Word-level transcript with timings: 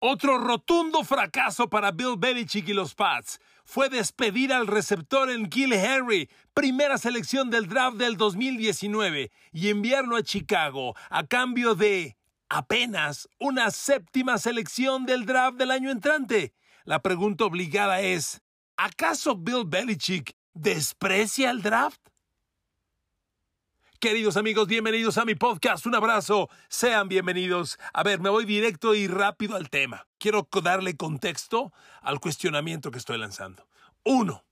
Otro 0.00 0.38
rotundo 0.38 1.02
fracaso 1.02 1.68
para 1.68 1.90
Bill 1.90 2.14
Belichick 2.16 2.68
y 2.68 2.72
los 2.72 2.94
Pats 2.94 3.40
fue 3.64 3.88
despedir 3.88 4.52
al 4.52 4.68
receptor 4.68 5.28
en 5.28 5.48
Kill 5.48 5.72
Harry, 5.72 6.30
primera 6.54 6.98
selección 6.98 7.50
del 7.50 7.66
draft 7.66 7.96
del 7.96 8.16
2019, 8.16 9.32
y 9.50 9.68
enviarlo 9.70 10.14
a 10.14 10.22
Chicago 10.22 10.94
a 11.10 11.26
cambio 11.26 11.74
de 11.74 12.16
apenas 12.48 13.28
una 13.40 13.72
séptima 13.72 14.38
selección 14.38 15.04
del 15.04 15.26
draft 15.26 15.58
del 15.58 15.72
año 15.72 15.90
entrante. 15.90 16.54
La 16.84 17.02
pregunta 17.02 17.44
obligada 17.44 18.00
es, 18.00 18.40
¿acaso 18.76 19.34
Bill 19.34 19.64
Belichick 19.66 20.36
desprecia 20.54 21.50
el 21.50 21.60
draft? 21.60 22.00
Queridos 24.00 24.36
amigos, 24.36 24.68
bienvenidos 24.68 25.18
a 25.18 25.24
mi 25.24 25.34
podcast. 25.34 25.84
Un 25.84 25.96
abrazo. 25.96 26.48
Sean 26.68 27.08
bienvenidos. 27.08 27.80
A 27.92 28.04
ver, 28.04 28.20
me 28.20 28.28
voy 28.28 28.44
directo 28.44 28.94
y 28.94 29.08
rápido 29.08 29.56
al 29.56 29.70
tema. 29.70 30.06
Quiero 30.18 30.46
darle 30.62 30.96
contexto 30.96 31.72
al 32.00 32.20
cuestionamiento 32.20 32.92
que 32.92 32.98
estoy 32.98 33.18
lanzando. 33.18 33.66
Uno, 34.04 34.44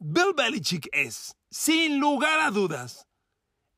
Bill 0.00 0.34
Belichick 0.36 0.88
es, 0.90 1.36
sin 1.48 2.00
lugar 2.00 2.40
a 2.40 2.50
dudas, 2.50 3.06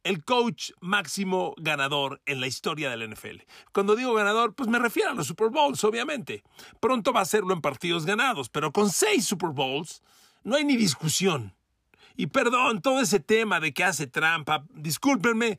el 0.05 0.25
coach 0.25 0.71
máximo 0.81 1.55
ganador 1.59 2.23
en 2.25 2.41
la 2.41 2.47
historia 2.47 2.89
del 2.89 3.07
NFL. 3.11 3.43
Cuando 3.75 3.97
digo 3.97 4.15
ganador, 4.15 4.55
pues 4.55 4.71
me 4.71 4.79
refiero 4.79 5.11
a 5.11 5.15
los 5.15 5.27
Super 5.27 5.51
Bowls, 5.51 5.85
obviamente. 5.85 6.45
Pronto 6.81 7.13
va 7.13 7.21
a 7.21 7.27
serlo 7.27 7.53
en 7.53 7.61
partidos 7.61 8.07
ganados, 8.07 8.49
pero 8.49 8.73
con 8.73 8.89
seis 8.89 9.27
Super 9.27 9.51
Bowls 9.51 10.03
no 10.45 10.57
hay 10.57 10.65
ni 10.65 10.77
discusión. 10.77 11.55
Y 12.17 12.29
perdón, 12.29 12.81
todo 12.81 13.01
ese 13.01 13.21
tema 13.21 13.61
de 13.61 13.75
que 13.75 13.85
hace 13.85 14.07
trampa, 14.07 14.65
discúlpenme, 14.75 15.59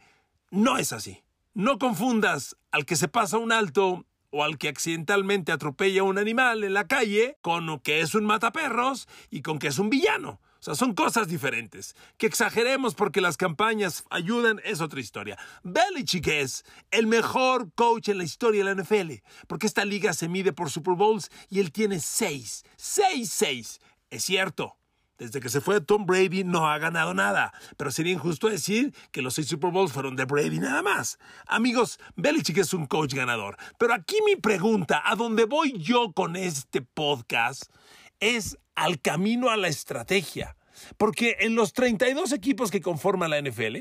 no 0.52 0.78
es 0.78 0.94
así. 0.94 1.24
No 1.54 1.78
confundas 1.80 2.56
al 2.72 2.86
que 2.86 2.96
se 2.96 3.08
pasa 3.08 3.38
un 3.38 3.52
alto 3.52 4.06
o 4.30 4.44
al 4.44 4.58
que 4.58 4.68
accidentalmente 4.68 5.52
atropella 5.52 6.02
a 6.02 6.06
un 6.06 6.18
animal 6.18 6.64
en 6.64 6.74
la 6.74 6.88
calle 6.88 7.38
con 7.42 7.80
que 7.80 8.02
es 8.02 8.16
un 8.16 8.26
mataperros 8.26 9.08
y 9.30 9.42
con 9.42 9.60
que 9.60 9.68
es 9.68 9.80
un 9.80 9.90
villano. 9.90 10.42
O 10.60 10.64
sea, 10.66 10.76
son 10.76 10.96
cosas 10.96 11.28
diferentes. 11.28 11.96
Que 12.18 12.26
exageremos 12.26 12.96
porque 12.96 13.22
las 13.22 13.38
campañas 13.38 14.04
ayudan 14.10 14.60
es 14.64 14.82
otra 14.82 15.00
historia. 15.00 15.38
Belichick 15.64 16.28
es 16.28 16.66
el 16.90 17.06
mejor 17.06 17.72
coach 17.76 18.10
en 18.10 18.18
la 18.18 18.24
historia 18.24 18.64
de 18.64 18.74
la 18.74 18.84
NFL, 18.84 19.24
porque 19.48 19.68
esta 19.68 19.86
liga 19.86 20.12
se 20.14 20.28
mide 20.28 20.54
por 20.54 20.72
Super 20.72 20.96
Bowls 20.96 21.30
y 21.50 21.60
él 21.60 21.72
tiene 21.72 22.00
seis. 22.00 22.64
Seis, 22.78 23.32
seis. 23.32 23.80
Es 24.10 24.24
cierto, 24.24 24.76
desde 25.18 25.40
que 25.40 25.50
se 25.50 25.62
fue 25.62 25.82
Tom 25.82 26.06
Brady 26.06 26.44
no 26.44 26.68
ha 26.68 26.78
ganado 26.78 27.14
nada, 27.14 27.54
pero 27.78 27.92
sería 27.92 28.14
injusto 28.14 28.50
decir 28.50 28.94
que 29.12 29.22
los 29.22 29.36
seis 29.36 29.48
Super 29.48 29.72
Bowls 29.72 29.94
fueron 29.94 30.16
de 30.16 30.26
Brady 30.26 30.60
nada 30.60 30.82
más. 30.82 31.20
Amigos, 31.48 32.00
Belichick 32.16 32.58
es 32.58 32.74
un 32.74 32.86
coach 32.86 33.14
ganador, 33.14 33.58
pero 33.78 33.94
aquí 33.94 34.18
mi 34.26 34.36
pregunta, 34.36 35.02
a 35.06 35.16
dónde 35.16 35.46
voy 35.46 35.74
yo 35.78 36.12
con 36.14 36.36
este 36.36 36.82
podcast, 36.82 37.72
es 38.20 38.58
al 38.76 39.02
camino 39.02 39.50
a 39.50 39.58
la 39.58 39.68
estrategia. 39.68 40.56
Porque 40.98 41.38
en 41.40 41.56
los 41.56 41.74
32 41.74 42.34
equipos 42.34 42.70
que 42.70 42.82
conforman 42.82 43.30
la 43.30 43.42
NFL, 43.42 43.78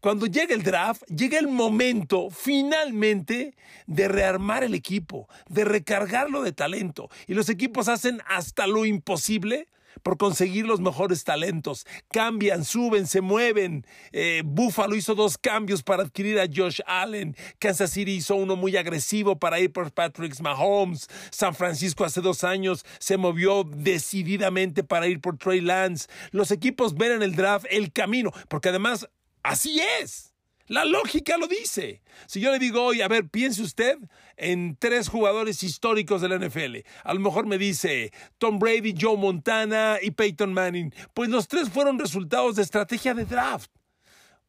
cuando 0.00 0.26
llega 0.26 0.54
el 0.54 0.62
draft, 0.62 1.02
llega 1.04 1.38
el 1.38 1.48
momento 1.48 2.30
finalmente 2.30 3.54
de 3.86 4.08
rearmar 4.08 4.64
el 4.64 4.74
equipo, 4.74 5.28
de 5.48 5.64
recargarlo 5.64 6.42
de 6.42 6.52
talento. 6.52 7.08
Y 7.26 7.34
los 7.34 7.48
equipos 7.48 7.88
hacen 7.88 8.20
hasta 8.26 8.66
lo 8.66 8.84
imposible 8.84 9.68
por 10.02 10.16
conseguir 10.16 10.66
los 10.66 10.80
mejores 10.80 11.24
talentos. 11.24 11.86
Cambian, 12.10 12.64
suben, 12.64 13.06
se 13.06 13.20
mueven. 13.20 13.86
Eh, 14.12 14.42
Buffalo 14.44 14.96
hizo 14.96 15.14
dos 15.14 15.38
cambios 15.38 15.82
para 15.82 16.02
adquirir 16.02 16.38
a 16.38 16.46
Josh 16.52 16.80
Allen. 16.86 17.36
Kansas 17.58 17.90
City 17.90 18.12
hizo 18.12 18.34
uno 18.36 18.56
muy 18.56 18.76
agresivo 18.76 19.38
para 19.38 19.60
ir 19.60 19.72
por 19.72 19.92
Patrick 19.92 20.38
Mahomes. 20.40 21.08
San 21.30 21.54
Francisco 21.54 22.04
hace 22.04 22.20
dos 22.20 22.44
años 22.44 22.84
se 22.98 23.16
movió 23.16 23.64
decididamente 23.64 24.84
para 24.84 25.06
ir 25.06 25.20
por 25.20 25.38
Trey 25.38 25.60
Lance. 25.60 26.08
Los 26.30 26.50
equipos 26.50 26.94
ven 26.94 27.12
en 27.12 27.22
el 27.22 27.36
draft 27.36 27.66
el 27.70 27.92
camino, 27.92 28.32
porque 28.48 28.70
además 28.70 29.08
así 29.42 29.80
es. 30.00 30.33
La 30.66 30.84
lógica 30.86 31.36
lo 31.36 31.46
dice. 31.46 32.02
Si 32.26 32.40
yo 32.40 32.50
le 32.50 32.58
digo 32.58 32.82
hoy, 32.82 33.02
a 33.02 33.08
ver, 33.08 33.28
piense 33.28 33.60
usted 33.62 33.98
en 34.36 34.76
tres 34.78 35.08
jugadores 35.08 35.62
históricos 35.62 36.22
de 36.22 36.28
la 36.30 36.38
NFL. 36.38 36.76
A 37.02 37.12
lo 37.12 37.20
mejor 37.20 37.46
me 37.46 37.58
dice 37.58 38.12
Tom 38.38 38.58
Brady, 38.58 38.94
Joe 38.98 39.18
Montana 39.18 39.98
y 40.00 40.12
Peyton 40.12 40.54
Manning. 40.54 40.94
Pues 41.12 41.28
los 41.28 41.48
tres 41.48 41.68
fueron 41.68 41.98
resultados 41.98 42.56
de 42.56 42.62
estrategia 42.62 43.12
de 43.12 43.26
draft. 43.26 43.70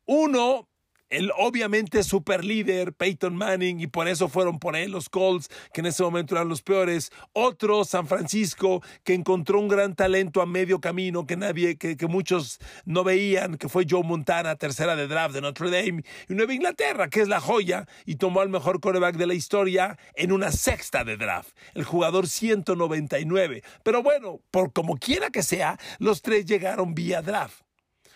Uno 0.06 0.70
el 1.10 1.32
obviamente 1.38 2.04
super 2.04 2.44
líder 2.44 2.94
Peyton 2.94 3.36
Manning 3.36 3.80
y 3.80 3.88
por 3.88 4.08
eso 4.08 4.28
fueron 4.28 4.60
por 4.60 4.76
él 4.76 4.92
los 4.92 5.10
Colts 5.10 5.50
que 5.74 5.82
en 5.82 5.88
ese 5.88 6.04
momento 6.04 6.36
eran 6.36 6.50
los 6.50 6.62
peores. 6.62 7.12
Otro 7.34 7.84
San 7.86 8.08
Francisco 8.08 8.82
que 9.04 9.14
encontró 9.14 9.60
un 9.60 9.68
gran 9.68 9.96
talento 9.96 10.42
a 10.42 10.46
medio 10.46 10.80
camino 10.82 11.26
que 11.26 11.38
nadie, 11.38 11.78
que, 11.78 11.98
que 11.98 12.08
muchos 12.08 12.60
no 12.86 13.04
veían, 13.04 13.58
que 13.58 13.70
fue 13.70 13.86
Joe 13.90 14.04
Montana, 14.04 14.56
tercera 14.56 14.96
de 14.96 15.08
draft 15.08 15.34
de 15.34 15.42
Notre 15.42 15.70
Dame. 15.70 16.04
Y 16.30 16.34
Nueva 16.34 16.54
Inglaterra 16.54 17.10
que 17.10 17.22
es 17.22 17.28
la 17.28 17.40
joya 17.40 17.88
y 18.06 18.16
tomó 18.16 18.42
al 18.42 18.50
mejor 18.50 18.80
quarterback 18.80 19.16
de 19.16 19.28
la 19.28 19.34
historia 19.34 19.98
en 20.16 20.32
una 20.32 20.52
sexta 20.52 21.04
de 21.04 21.18
draft, 21.18 21.56
el 21.74 21.84
jugador 21.84 22.28
199. 22.28 23.64
Pero 23.84 24.04
bueno, 24.04 24.42
por 24.52 24.74
como 24.74 24.98
quiera 24.98 25.30
que 25.30 25.44
sea, 25.44 25.78
los 26.00 26.22
tres 26.22 26.46
llegaron 26.46 26.96
vía 26.96 27.22
draft. 27.22 27.65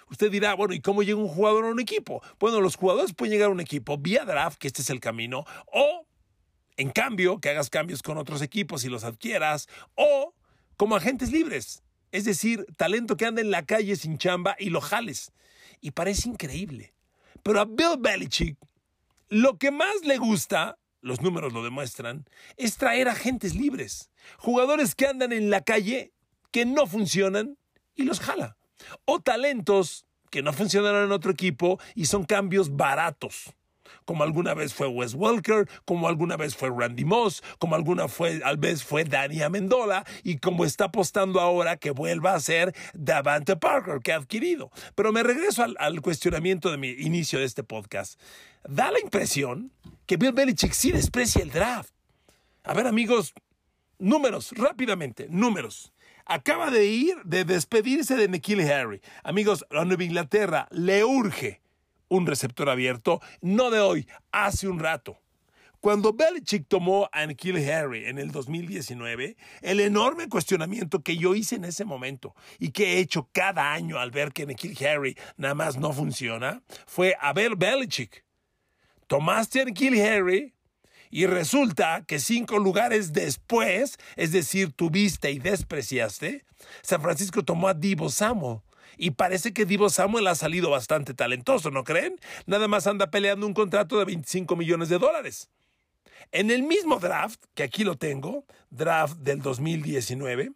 Usted 0.10 0.32
dirá, 0.32 0.56
bueno, 0.56 0.74
¿y 0.74 0.82
cómo 0.82 1.04
llega 1.04 1.20
un 1.20 1.28
jugador 1.28 1.66
a 1.66 1.70
un 1.70 1.80
equipo? 1.80 2.22
Bueno, 2.40 2.62
los 2.62 2.76
jugadores 2.76 3.14
pueden 3.14 3.34
llegar 3.34 3.50
a 3.50 3.54
un 3.54 3.60
equipo 3.60 3.98
vía 3.98 4.26
draft, 4.26 4.58
que 4.58 4.68
este 4.68 4.82
es 4.82 4.90
el 4.90 5.00
camino, 5.00 5.46
o 5.72 6.08
en 6.78 6.90
cambio, 6.92 7.40
que 7.40 7.50
hagas 7.50 7.70
cambios 7.70 8.02
con 8.02 8.18
otros 8.18 8.42
equipos 8.42 8.86
y 8.86 8.90
los 8.90 9.04
adquieras, 9.04 9.68
o 9.96 10.34
como 10.78 10.96
agentes 10.96 11.32
libres. 11.32 11.84
Es 12.12 12.26
decir, 12.26 12.66
talento 12.78 13.18
que 13.18 13.26
anda 13.26 13.42
en 13.42 13.52
la 13.52 13.66
calle 13.66 13.96
sin 13.96 14.18
chamba 14.18 14.56
y 14.58 14.70
lo 14.70 14.82
jales. 14.82 15.32
Y 15.82 15.92
parece 15.92 16.30
increíble. 16.30 16.96
Pero 17.44 17.60
a 17.60 17.66
Bill 17.66 17.98
Belichick, 18.00 18.58
lo 19.28 19.58
que 19.58 19.72
más 19.72 20.04
le 20.04 20.18
gusta, 20.18 20.80
los 21.02 21.22
números 21.22 21.54
lo 21.54 21.64
demuestran, 21.64 22.26
es 22.58 22.78
traer 22.78 23.10
agentes 23.10 23.56
libres. 23.56 24.10
Jugadores 24.38 24.96
que 24.96 25.06
andan 25.06 25.34
en 25.34 25.50
la 25.50 25.62
calle, 25.62 26.14
que 26.52 26.66
no 26.66 26.88
funcionan 26.88 27.58
y 27.94 28.04
los 28.04 28.20
jala 28.20 28.59
o 29.06 29.20
talentos 29.20 30.06
que 30.30 30.42
no 30.42 30.54
funcionaron 30.54 31.06
en 31.06 31.12
otro 31.12 31.32
equipo 31.32 31.80
y 31.96 32.06
son 32.06 32.24
cambios 32.26 32.76
baratos. 32.76 33.54
Como 34.06 34.24
alguna 34.24 34.54
vez 34.54 34.74
fue 34.74 34.88
Wes 34.88 35.14
Welker, 35.14 35.68
como 35.86 36.08
alguna 36.08 36.38
vez 36.38 36.56
fue 36.56 36.70
Randy 36.70 37.06
Moss, 37.06 37.44
como 37.60 37.76
alguna 37.76 38.08
fue, 38.08 38.42
vez 38.58 38.84
fue 38.84 39.04
Danny 39.04 39.42
Amendola 39.42 40.06
y 40.24 40.38
como 40.38 40.66
está 40.66 40.86
apostando 40.86 41.40
ahora 41.40 41.78
que 41.78 41.92
vuelva 41.92 42.34
a 42.34 42.40
ser 42.40 42.76
Davante 42.94 43.56
Parker, 43.56 44.00
que 44.00 44.14
ha 44.14 44.18
adquirido. 44.18 44.72
Pero 44.96 45.12
me 45.12 45.24
regreso 45.24 45.64
al, 45.64 45.76
al 45.80 46.02
cuestionamiento 46.02 46.72
de 46.72 46.78
mi 46.78 46.90
inicio 46.90 47.40
de 47.40 47.46
este 47.46 47.64
podcast. 47.64 48.20
Da 48.68 48.92
la 48.92 49.00
impresión 49.00 49.72
que 50.06 50.18
Bill 50.18 50.34
Belichick 50.34 50.74
sí 50.74 50.92
desprecia 50.92 51.42
el 51.42 51.52
draft. 51.52 51.94
A 52.64 52.74
ver, 52.74 52.88
amigos, 52.88 53.34
números, 54.00 54.52
rápidamente, 54.56 55.28
números 55.30 55.94
acaba 56.30 56.70
de 56.70 56.86
ir, 56.86 57.16
de 57.26 57.44
despedirse 57.44 58.16
de 58.16 58.30
Nikhil 58.30 58.62
Harry. 58.62 59.02
Amigos, 59.24 59.66
a 59.72 59.84
Nueva 59.84 60.04
Inglaterra 60.04 60.68
le 60.72 61.04
urge 61.04 61.62
un 62.08 62.26
receptor 62.26 62.70
abierto, 62.70 63.20
no 63.42 63.70
de 63.70 63.80
hoy, 63.80 64.08
hace 64.32 64.68
un 64.68 64.80
rato. 64.80 65.20
Cuando 65.80 66.14
Belichick 66.14 66.68
tomó 66.68 67.10
a 67.12 67.26
Nikhil 67.26 67.58
Harry 67.70 68.06
en 68.06 68.20
el 68.20 68.32
2019, 68.32 69.38
el 69.62 69.80
enorme 69.80 70.28
cuestionamiento 70.28 71.02
que 71.04 71.18
yo 71.18 71.36
hice 71.36 71.56
en 71.56 71.64
ese 71.64 71.86
momento 71.86 72.36
y 72.60 72.72
que 72.72 72.94
he 72.94 73.00
hecho 73.00 73.30
cada 73.32 73.72
año 73.72 73.98
al 73.98 74.12
ver 74.12 74.34
que 74.34 74.46
Nikhil 74.46 74.78
Harry 74.86 75.18
nada 75.38 75.56
más 75.56 75.78
no 75.78 75.94
funciona, 75.94 76.62
fue 76.86 77.16
a 77.20 77.32
ver 77.34 77.56
Belichick. 77.56 78.26
Tomaste 79.08 79.62
a 79.62 79.66
Nikhil 79.66 80.00
Harry, 80.02 80.54
y 81.10 81.26
resulta 81.26 82.04
que 82.06 82.20
cinco 82.20 82.60
lugares 82.60 83.14
después, 83.14 83.98
es 84.16 84.32
decir, 84.32 84.72
tuviste 84.74 85.32
y 85.32 85.40
despreciaste, 85.40 86.46
San 86.82 87.02
Francisco 87.02 87.44
tomó 87.44 87.68
a 87.68 87.74
Divo 87.74 88.10
Samuel. 88.10 88.60
Y 88.98 89.12
parece 89.12 89.54
que 89.54 89.66
Divo 89.66 89.90
Samuel 89.90 90.28
ha 90.28 90.36
salido 90.36 90.70
bastante 90.70 91.14
talentoso, 91.14 91.72
¿no 91.72 91.84
creen? 91.84 92.20
Nada 92.46 92.68
más 92.68 92.86
anda 92.86 93.10
peleando 93.10 93.48
un 93.48 93.54
contrato 93.54 93.98
de 93.98 94.06
25 94.06 94.56
millones 94.56 94.90
de 94.90 95.00
dólares. 95.00 95.50
En 96.32 96.52
el 96.52 96.64
mismo 96.64 97.00
draft, 97.00 97.42
que 97.56 97.64
aquí 97.64 97.84
lo 97.84 97.96
tengo, 97.96 98.46
draft 98.70 99.18
del 99.18 99.42
2019, 99.42 100.52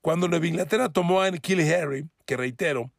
cuando 0.00 0.28
Nueva 0.28 0.46
Inglaterra 0.46 0.88
tomó 0.88 1.22
a 1.22 1.30
Nikhil 1.30 1.60
Harry, 1.72 2.08
que 2.26 2.36
reitero, 2.36 2.90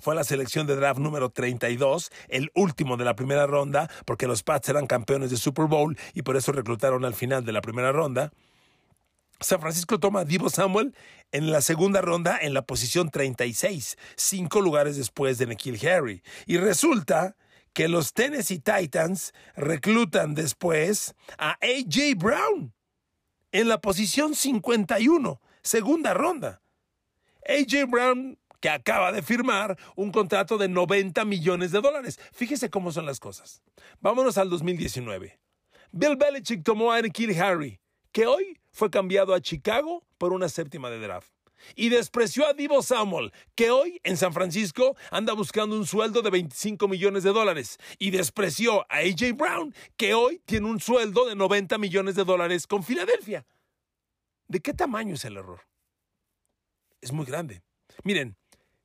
fue 0.00 0.14
la 0.14 0.24
selección 0.24 0.66
de 0.66 0.76
draft 0.76 1.00
número 1.00 1.30
32, 1.30 2.10
el 2.28 2.50
último 2.54 2.96
de 2.96 3.04
la 3.04 3.14
primera 3.14 3.46
ronda, 3.46 3.90
porque 4.04 4.26
los 4.26 4.42
Pats 4.42 4.68
eran 4.68 4.86
campeones 4.86 5.30
de 5.30 5.36
Super 5.36 5.66
Bowl 5.66 5.96
y 6.14 6.22
por 6.22 6.36
eso 6.36 6.52
reclutaron 6.52 7.04
al 7.04 7.14
final 7.14 7.44
de 7.44 7.52
la 7.52 7.60
primera 7.60 7.92
ronda. 7.92 8.32
San 9.40 9.60
Francisco 9.60 9.98
toma 9.98 10.20
a 10.20 10.24
Divo 10.24 10.50
Samuel 10.50 10.94
en 11.32 11.50
la 11.50 11.62
segunda 11.62 12.00
ronda 12.00 12.38
en 12.40 12.52
la 12.52 12.62
posición 12.62 13.10
36, 13.10 13.96
cinco 14.16 14.60
lugares 14.60 14.96
después 14.96 15.38
de 15.38 15.46
Nikhil 15.46 15.78
Harry. 15.88 16.22
Y 16.46 16.58
resulta 16.58 17.36
que 17.72 17.88
los 17.88 18.12
Tennessee 18.12 18.58
Titans 18.58 19.32
reclutan 19.56 20.34
después 20.34 21.14
a 21.38 21.52
A.J. 21.52 22.16
Brown. 22.16 22.74
en 23.52 23.68
la 23.68 23.80
posición 23.80 24.34
51, 24.34 25.40
segunda 25.62 26.14
ronda. 26.14 26.62
AJ 27.48 27.86
Brown, 27.88 28.38
que 28.60 28.68
acaba 28.68 29.12
de 29.12 29.22
firmar 29.22 29.78
un 29.96 30.12
contrato 30.12 30.58
de 30.58 30.68
90 30.68 31.24
millones 31.24 31.72
de 31.72 31.80
dólares. 31.80 32.20
Fíjese 32.32 32.70
cómo 32.70 32.92
son 32.92 33.06
las 33.06 33.20
cosas. 33.20 33.62
Vámonos 34.00 34.38
al 34.38 34.50
2019. 34.50 35.40
Bill 35.92 36.16
Belichick 36.16 36.62
tomó 36.62 36.92
a 36.92 37.00
Nikhil 37.00 37.36
Harry, 37.40 37.80
que 38.12 38.26
hoy 38.26 38.60
fue 38.70 38.90
cambiado 38.90 39.34
a 39.34 39.40
Chicago 39.40 40.04
por 40.18 40.32
una 40.32 40.48
séptima 40.48 40.90
de 40.90 41.00
draft. 41.00 41.32
Y 41.74 41.90
despreció 41.90 42.46
a 42.46 42.54
Divo 42.54 42.82
Samuel, 42.82 43.32
que 43.54 43.70
hoy 43.70 44.00
en 44.02 44.16
San 44.16 44.32
Francisco 44.32 44.96
anda 45.10 45.34
buscando 45.34 45.76
un 45.76 45.86
sueldo 45.86 46.22
de 46.22 46.30
25 46.30 46.88
millones 46.88 47.22
de 47.22 47.32
dólares. 47.32 47.78
Y 47.98 48.10
despreció 48.10 48.82
a 48.88 48.98
AJ 48.98 49.34
Brown, 49.34 49.74
que 49.96 50.14
hoy 50.14 50.40
tiene 50.46 50.68
un 50.68 50.80
sueldo 50.80 51.26
de 51.26 51.34
90 51.34 51.76
millones 51.78 52.14
de 52.14 52.24
dólares 52.24 52.66
con 52.66 52.82
Filadelfia. 52.82 53.46
¿De 54.48 54.60
qué 54.60 54.72
tamaño 54.72 55.14
es 55.14 55.24
el 55.24 55.36
error? 55.36 55.60
Es 57.00 57.12
muy 57.12 57.26
grande. 57.26 57.62
Miren, 58.04 58.36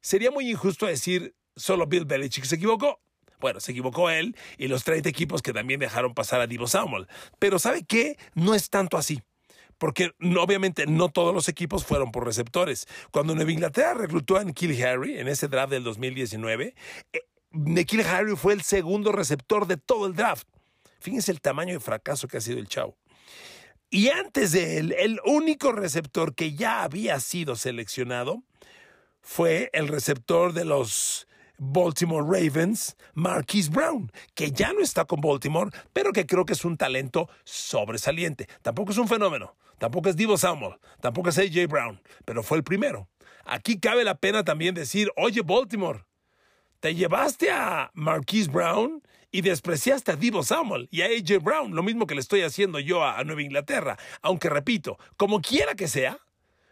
sería 0.06 0.30
muy 0.30 0.52
injusto 0.52 0.86
decir 0.86 1.36
solo 1.56 1.88
Bill 1.88 2.06
Belichick 2.06 2.46
se 2.46 2.56
equivocó. 2.56 3.02
Bueno, 3.40 3.60
se 3.60 3.72
equivocó 3.72 4.12
él 4.12 4.38
y 4.58 4.68
los 4.68 4.84
30 4.84 5.10
equipos 5.10 5.42
que 5.42 5.52
también 5.52 5.80
dejaron 5.80 6.14
pasar 6.14 6.42
a 6.42 6.48
Divo 6.48 6.68
Samuel. 6.68 7.08
Pero 7.40 7.58
¿sabe 7.58 7.84
qué? 7.86 8.18
No 8.36 8.54
es 8.54 8.70
tanto 8.70 8.98
así 8.98 9.22
porque 9.78 10.14
obviamente 10.40 10.86
no 10.88 11.10
todos 11.10 11.34
los 11.34 11.50
equipos 11.50 11.84
fueron 11.84 12.12
por 12.12 12.24
receptores. 12.24 12.88
Cuando 13.12 13.36
Nueva 13.36 13.52
Inglaterra 13.52 13.94
reclutó 13.94 14.38
a 14.38 14.44
Nikhil 14.44 14.82
Harry 14.86 15.18
en 15.18 15.28
ese 15.28 15.50
draft 15.50 15.72
del 15.72 15.84
2019, 15.84 16.76
eh, 17.12 17.20
Nikhil 17.52 18.02
Harry 18.02 18.38
fue 18.38 18.54
el 18.54 18.62
segundo 18.62 19.12
receptor 19.12 19.68
de 19.68 19.76
todo 19.76 20.08
el 20.08 20.16
draft. 20.16 20.48
Fíjense 21.00 21.32
el 21.32 21.42
tamaño 21.42 21.74
de 21.74 21.80
fracaso 21.82 22.28
que 22.28 22.38
ha 22.38 22.42
sido 22.42 22.60
el 22.60 22.70
chavo. 22.70 22.96
Y 23.90 24.10
antes 24.10 24.54
de 24.54 24.78
él, 24.78 24.96
el 24.98 25.20
único 25.26 25.74
receptor 25.74 26.36
que 26.36 26.54
ya 26.54 26.84
había 26.84 27.20
sido 27.20 27.56
seleccionado 27.56 28.44
fue 29.26 29.72
el 29.74 29.88
receptor 29.88 30.54
de 30.54 30.66
los 30.66 31.28
Baltimore 31.58 32.24
Ravens, 32.24 32.96
Marquise 33.16 33.72
Brown, 33.72 34.12
que 34.36 34.52
ya 34.52 34.72
no 34.72 34.82
está 34.82 35.06
con 35.06 35.20
Baltimore, 35.20 35.72
pero 35.94 36.14
que 36.14 36.28
creo 36.28 36.46
que 36.46 36.54
es 36.54 36.64
un 36.64 36.78
talento 36.78 37.28
sobresaliente. 37.44 38.48
Tampoco 38.62 38.92
es 38.92 39.00
un 39.00 39.08
fenómeno, 39.08 39.56
tampoco 39.80 40.10
es 40.10 40.16
Divo 40.16 40.38
Samuel, 40.38 40.76
tampoco 41.02 41.30
es 41.30 41.40
AJ 41.40 41.68
Brown, 41.68 42.00
pero 42.24 42.44
fue 42.44 42.58
el 42.58 42.64
primero. 42.64 43.10
Aquí 43.46 43.80
cabe 43.80 44.04
la 44.04 44.16
pena 44.16 44.44
también 44.44 44.76
decir, 44.76 45.12
oye 45.16 45.42
Baltimore, 45.42 46.06
te 46.80 46.94
llevaste 46.94 47.50
a 47.52 47.90
Marquise 47.96 48.52
Brown 48.52 49.02
y 49.32 49.42
despreciaste 49.42 50.12
a 50.12 50.16
Divo 50.18 50.44
Samuel 50.44 50.88
y 50.92 51.02
a 51.02 51.06
AJ 51.06 51.42
Brown, 51.42 51.76
lo 51.76 51.82
mismo 51.82 52.06
que 52.06 52.14
le 52.14 52.22
estoy 52.22 52.44
haciendo 52.44 52.80
yo 52.80 53.04
a, 53.04 53.24
Nueva 53.24 53.42
Inglaterra. 53.42 53.98
Aunque 54.22 54.50
repito, 54.50 55.00
como 55.18 55.42
quiera 55.42 55.74
que 55.74 55.88
sea, 55.88 56.20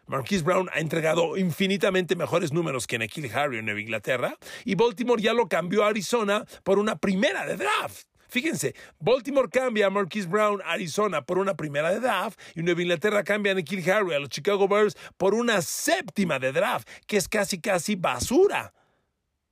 Marquise 0.06 0.44
Brown 0.44 0.70
ha 0.74 0.80
entregado 0.80 1.38
infinitamente 1.38 2.16
mejores 2.16 2.52
números 2.52 2.88
que 2.88 3.00
Nikhil 3.00 3.32
Harry 3.34 3.60
en 3.60 3.66
Nueva 3.66 3.80
Inglaterra 3.80 4.38
y 4.66 4.76
Baltimore 4.76 5.22
ya 5.22 5.34
lo 5.34 5.48
cambió 5.48 5.84
a 5.84 5.88
Arizona 5.88 6.46
por 6.64 6.78
una 6.78 6.98
primera 6.98 7.46
de 7.46 7.56
draft. 7.56 8.08
Fíjense, 8.28 8.76
Baltimore 9.00 9.48
cambia 9.48 9.88
a 9.88 9.90
Marquise 9.90 10.28
Brown 10.28 10.62
a 10.64 10.72
Arizona 10.74 11.22
por 11.22 11.38
una 11.38 11.56
primera 11.56 11.92
de 11.92 12.00
draft 12.00 12.40
y 12.56 12.64
Nueva 12.64 12.82
Inglaterra 12.82 13.24
cambia 13.24 13.54
a 13.54 13.56
Nikhil 13.56 13.90
Harry 13.90 14.14
a 14.14 14.20
los 14.20 14.30
Chicago 14.30 14.68
Bears 14.68 14.98
por 15.18 15.34
una 15.34 15.62
séptima 15.62 16.40
de 16.40 16.52
draft, 16.52 16.90
que 17.08 17.18
es 17.18 17.30
casi 17.30 17.62
casi 17.62 17.96
basura. 17.96 18.74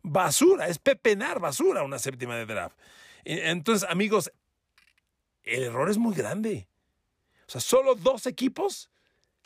Basura, 0.02 0.68
es 0.68 0.80
pepenar 0.80 1.40
basura 1.40 1.84
una 1.84 2.00
séptima 2.00 2.36
de 2.36 2.46
draft. 2.46 2.78
Entonces, 3.24 3.88
amigos, 3.90 4.32
el 5.44 5.64
error 5.64 5.90
es 5.90 5.98
muy 5.98 6.16
grande. 6.16 6.68
O 7.48 7.52
sea, 7.52 7.62
solo 7.62 7.96
dos 7.96 8.26
equipos 8.26 8.91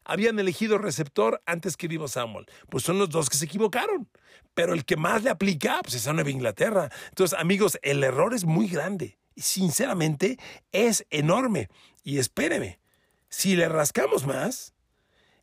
habían 0.05 0.39
elegido 0.39 0.77
receptor 0.77 1.41
antes 1.45 1.75
que 1.75 1.87
Vivo 1.87 2.07
Samuel. 2.07 2.45
Pues 2.69 2.83
son 2.83 2.97
los 2.97 3.09
dos 3.09 3.29
que 3.29 3.37
se 3.37 3.45
equivocaron. 3.45 4.07
Pero 4.53 4.73
el 4.73 4.85
que 4.85 4.95
más 4.95 5.23
le 5.23 5.29
aplica, 5.29 5.79
pues 5.81 5.95
es 5.95 6.07
a 6.07 6.13
Nueva 6.13 6.29
Inglaterra. 6.29 6.89
Entonces, 7.09 7.37
amigos, 7.37 7.77
el 7.81 8.03
error 8.03 8.33
es 8.33 8.45
muy 8.45 8.67
grande. 8.67 9.17
Y 9.35 9.41
sinceramente, 9.41 10.37
es 10.71 11.05
enorme. 11.09 11.69
Y 12.03 12.19
espéreme, 12.19 12.79
si 13.27 13.55
le 13.55 13.67
rascamos 13.67 14.25
más, 14.25 14.73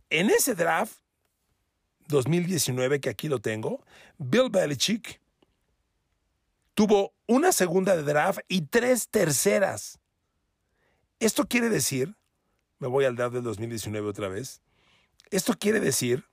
en 0.08 0.30
ese 0.30 0.54
draft 0.54 1.02
2019, 2.08 3.00
que 3.00 3.10
aquí 3.10 3.28
lo 3.28 3.40
tengo, 3.40 3.84
Bill 4.18 4.48
Belichick 4.50 5.20
tuvo 6.74 7.14
una 7.26 7.52
segunda 7.52 7.96
de 7.96 8.02
draft 8.02 8.40
y 8.48 8.62
tres 8.62 9.08
terceras. 9.08 9.98
Esto 11.20 11.46
quiere 11.46 11.68
decir 11.68 12.16
me 12.82 12.88
voy 12.88 13.04
al 13.04 13.14
draft 13.14 13.34
del 13.34 13.44
2019 13.44 14.08
otra 14.08 14.28
vez. 14.28 14.60
Esto 15.30 15.54
quiere 15.56 15.78
decir 15.78 16.24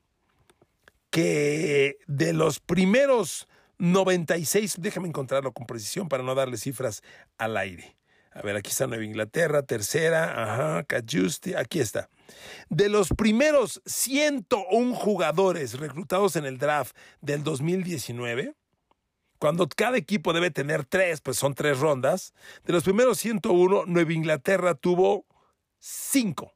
que 1.11 1.99
de 2.07 2.33
los 2.33 2.59
primeros 2.59 3.47
96, 3.77 4.77
déjame 4.79 5.07
encontrarlo 5.07 5.53
con 5.53 5.67
precisión 5.67 6.09
para 6.09 6.23
no 6.23 6.33
darle 6.33 6.57
cifras 6.57 7.03
al 7.37 7.55
aire. 7.55 7.95
A 8.31 8.41
ver, 8.41 8.55
aquí 8.55 8.71
está 8.71 8.87
Nueva 8.87 9.05
Inglaterra, 9.05 9.61
tercera, 9.61 10.43
ajá, 10.43 10.83
Cajusti, 10.85 11.53
aquí 11.53 11.79
está. 11.79 12.09
De 12.69 12.89
los 12.89 13.09
primeros 13.09 13.79
101 13.85 14.95
jugadores 14.95 15.79
reclutados 15.79 16.35
en 16.35 16.45
el 16.45 16.57
draft 16.57 16.97
del 17.21 17.43
2019, 17.43 18.55
cuando 19.37 19.69
cada 19.69 19.97
equipo 19.97 20.33
debe 20.33 20.49
tener 20.49 20.83
tres, 20.83 21.21
pues 21.21 21.37
son 21.37 21.53
tres 21.53 21.79
rondas, 21.79 22.33
de 22.65 22.73
los 22.73 22.83
primeros 22.83 23.19
101, 23.19 23.85
Nueva 23.85 24.13
Inglaterra 24.13 24.73
tuvo 24.73 25.25
cinco. 25.79 26.53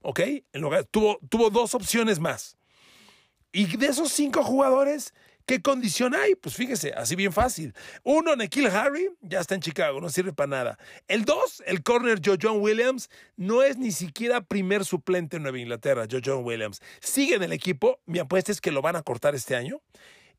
¿Ok? 0.00 0.20
En 0.52 0.60
lugar, 0.60 0.84
tuvo, 0.84 1.18
tuvo 1.28 1.50
dos 1.50 1.74
opciones 1.74 2.20
más. 2.20 2.56
Y 3.52 3.76
de 3.76 3.86
esos 3.86 4.12
cinco 4.12 4.44
jugadores, 4.44 5.14
¿qué 5.46 5.62
condición 5.62 6.14
hay? 6.14 6.34
Pues 6.34 6.54
fíjese, 6.54 6.92
así 6.92 7.16
bien 7.16 7.32
fácil. 7.32 7.74
Uno, 8.02 8.36
Nikhil 8.36 8.66
Harry, 8.66 9.08
ya 9.22 9.40
está 9.40 9.54
en 9.54 9.62
Chicago, 9.62 10.00
no 10.00 10.10
sirve 10.10 10.32
para 10.32 10.48
nada. 10.48 10.78
El 11.08 11.24
dos, 11.24 11.62
el 11.66 11.82
corner 11.82 12.20
Joe 12.22 12.38
John 12.40 12.60
Williams, 12.60 13.08
no 13.36 13.62
es 13.62 13.78
ni 13.78 13.92
siquiera 13.92 14.42
primer 14.42 14.84
suplente 14.84 15.38
en 15.38 15.42
Nueva 15.42 15.58
Inglaterra, 15.58 16.06
Joe 16.10 16.20
John 16.24 16.44
Williams. 16.44 16.80
Sigue 17.00 17.36
en 17.36 17.42
el 17.42 17.52
equipo, 17.52 17.98
mi 18.04 18.18
apuesta 18.18 18.52
es 18.52 18.60
que 18.60 18.70
lo 18.70 18.82
van 18.82 18.96
a 18.96 19.02
cortar 19.02 19.34
este 19.34 19.56
año. 19.56 19.80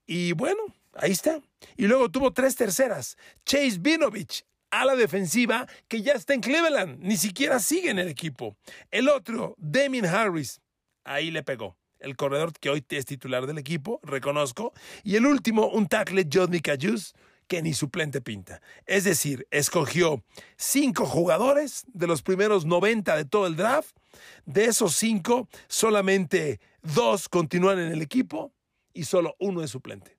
Y 0.06 0.33
bueno, 0.33 0.62
ahí 0.94 1.12
está. 1.12 1.41
Y 1.75 1.88
luego 1.88 2.09
tuvo 2.09 2.31
tres 2.31 2.56
terceras. 2.56 3.18
Chase 3.45 3.77
Vinovich, 3.79 4.45
a 4.71 4.85
la 4.85 4.95
defensiva 4.95 5.67
que 5.87 6.01
ya 6.01 6.13
está 6.13 6.33
en 6.33 6.41
Cleveland, 6.41 6.99
ni 7.01 7.17
siquiera 7.17 7.59
sigue 7.59 7.89
en 7.89 7.99
el 7.99 8.07
equipo. 8.07 8.57
El 8.91 9.09
otro, 9.09 9.55
Damien 9.57 10.05
Harris, 10.05 10.62
ahí 11.03 11.31
le 11.31 11.43
pegó. 11.43 11.77
El 12.00 12.15
corredor 12.15 12.53
que 12.53 12.69
hoy 12.69 12.86
es 12.89 13.05
titular 13.05 13.47
del 13.47 13.57
equipo, 13.57 14.00
reconozco. 14.03 14.74
Y 15.03 15.15
el 15.15 15.25
último, 15.25 15.67
un 15.67 15.88
tackle, 15.88 16.27
Johnny 16.31 16.59
Cayus, 16.59 17.13
que 17.47 17.62
ni 17.62 17.74
suplente 17.74 18.21
pinta. 18.21 18.62
Es 18.86 19.03
decir, 19.03 19.47
escogió 19.51 20.24
cinco 20.57 21.05
jugadores 21.05 21.86
de 21.88 22.07
los 22.07 22.21
primeros 22.21 22.65
90 22.65 23.15
de 23.15 23.25
todo 23.25 23.47
el 23.47 23.55
draft. 23.55 23.97
De 24.45 24.65
esos 24.65 24.95
cinco, 24.95 25.47
solamente 25.67 26.59
dos 26.81 27.29
continúan 27.29 27.79
en 27.79 27.91
el 27.91 28.01
equipo 28.01 28.53
y 28.93 29.05
solo 29.05 29.36
uno 29.39 29.63
es 29.63 29.71
suplente. 29.71 30.17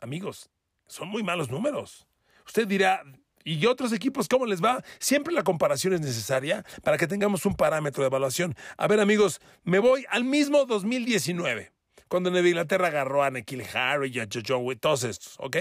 Amigos, 0.00 0.50
son 0.86 1.08
muy 1.08 1.22
malos 1.22 1.50
números. 1.50 2.06
Usted 2.46 2.66
dirá, 2.66 3.04
¿Y 3.44 3.64
otros 3.66 3.92
equipos 3.92 4.28
cómo 4.28 4.46
les 4.46 4.62
va? 4.62 4.82
Siempre 4.98 5.32
la 5.32 5.42
comparación 5.42 5.94
es 5.94 6.00
necesaria 6.00 6.64
para 6.82 6.98
que 6.98 7.06
tengamos 7.06 7.46
un 7.46 7.54
parámetro 7.54 8.02
de 8.02 8.08
evaluación. 8.08 8.54
A 8.76 8.86
ver, 8.86 9.00
amigos, 9.00 9.40
me 9.64 9.78
voy 9.78 10.04
al 10.10 10.24
mismo 10.24 10.66
2019, 10.66 11.72
cuando 12.08 12.30
Nueva 12.30 12.48
Inglaterra 12.48 12.88
agarró 12.88 13.22
a 13.22 13.30
Nikhil 13.30 13.64
Harry 13.74 14.10
y 14.12 14.20
a 14.20 14.28
John 14.30 14.64
Witt, 14.64 14.80
todos 14.80 15.04
estos, 15.04 15.36
¿ok? 15.38 15.56